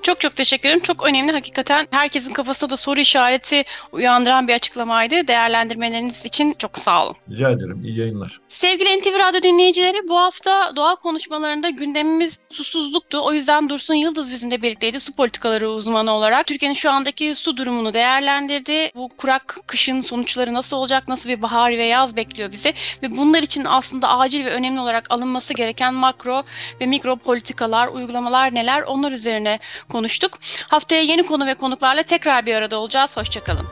Çok 0.02 0.20
çok 0.20 0.36
teşekkür 0.36 0.70
ederim. 0.70 0.84
Çok 0.84 1.06
önemli 1.06 1.32
hakikaten. 1.32 1.88
Herkesin 1.92 2.34
kafasında 2.34 2.72
da 2.72 2.78
soru 2.78 3.00
işareti 3.00 3.64
uyandıran 3.92 4.48
bir 4.48 4.54
açıklamaydı. 4.54 5.28
Değerlendirmeleriniz 5.28 6.26
için 6.26 6.56
çok 6.60 6.78
sağ 6.78 7.06
olun. 7.06 7.16
Rica 7.30 7.52
ederim. 7.52 7.82
İyi 7.84 8.00
yayınlar. 8.00 8.40
Sevgili 8.48 9.00
NTV 9.00 9.20
Radyo 9.20 9.42
dinleyicileri 9.42 10.10
bu 10.10 10.18
hafta 10.18 10.76
doğa 10.76 10.96
konuşmalarında 10.96 11.70
gündemimiz 11.70 12.40
susuzluktu. 12.50 13.22
O 13.26 13.34
yüzden 13.34 13.70
Dursun 13.70 13.94
Yıldız 13.94 14.32
bizimle 14.32 14.62
birlikteydi 14.62 15.00
su 15.00 15.14
politikaları 15.28 15.70
uzmanı 15.70 16.12
olarak. 16.12 16.48
Türkiye'nin 16.48 16.76
şu 16.76 16.92
andaki 16.92 17.36
su 17.36 17.58
durumunu 17.58 17.94
değerlendirdi. 17.94 18.92
Bu 18.96 19.10
kurak 19.18 19.58
kışın 19.68 20.02
sonuçları 20.02 20.54
nasıl 20.54 20.78
olacak, 20.78 21.08
nasıl 21.08 21.30
bir 21.30 21.42
bahar 21.42 21.72
ve 21.72 21.86
yaz 21.86 22.16
bekliyor 22.16 22.52
bizi 22.52 22.74
ve 23.04 23.18
bunlar 23.18 23.44
için 23.44 23.66
aslında 23.66 24.10
acil 24.10 24.46
ve 24.46 24.50
önemli 24.50 24.80
olarak 24.80 25.12
alınması 25.12 25.54
gereken 25.54 25.94
makro 25.94 26.44
ve 26.82 26.86
mikro 26.86 27.16
politikalar, 27.16 27.88
uygulamalar 27.88 28.56
neler 28.56 28.82
onlar 28.82 29.12
üzerine 29.12 29.60
konuştuk. 29.90 30.40
Haftaya 30.68 31.02
yeni 31.02 31.24
konu 31.24 31.46
ve 31.46 31.54
konuklarla 31.54 32.04
tekrar 32.04 32.46
bir 32.46 32.56
arada 32.56 32.80
olacağız. 32.80 33.18
Hoşçakalın. 33.18 33.68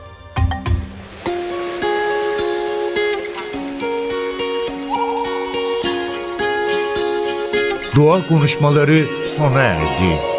Doğa 7.96 8.26
konuşmaları 8.28 9.26
sona 9.26 9.60
erdi. 9.60 10.35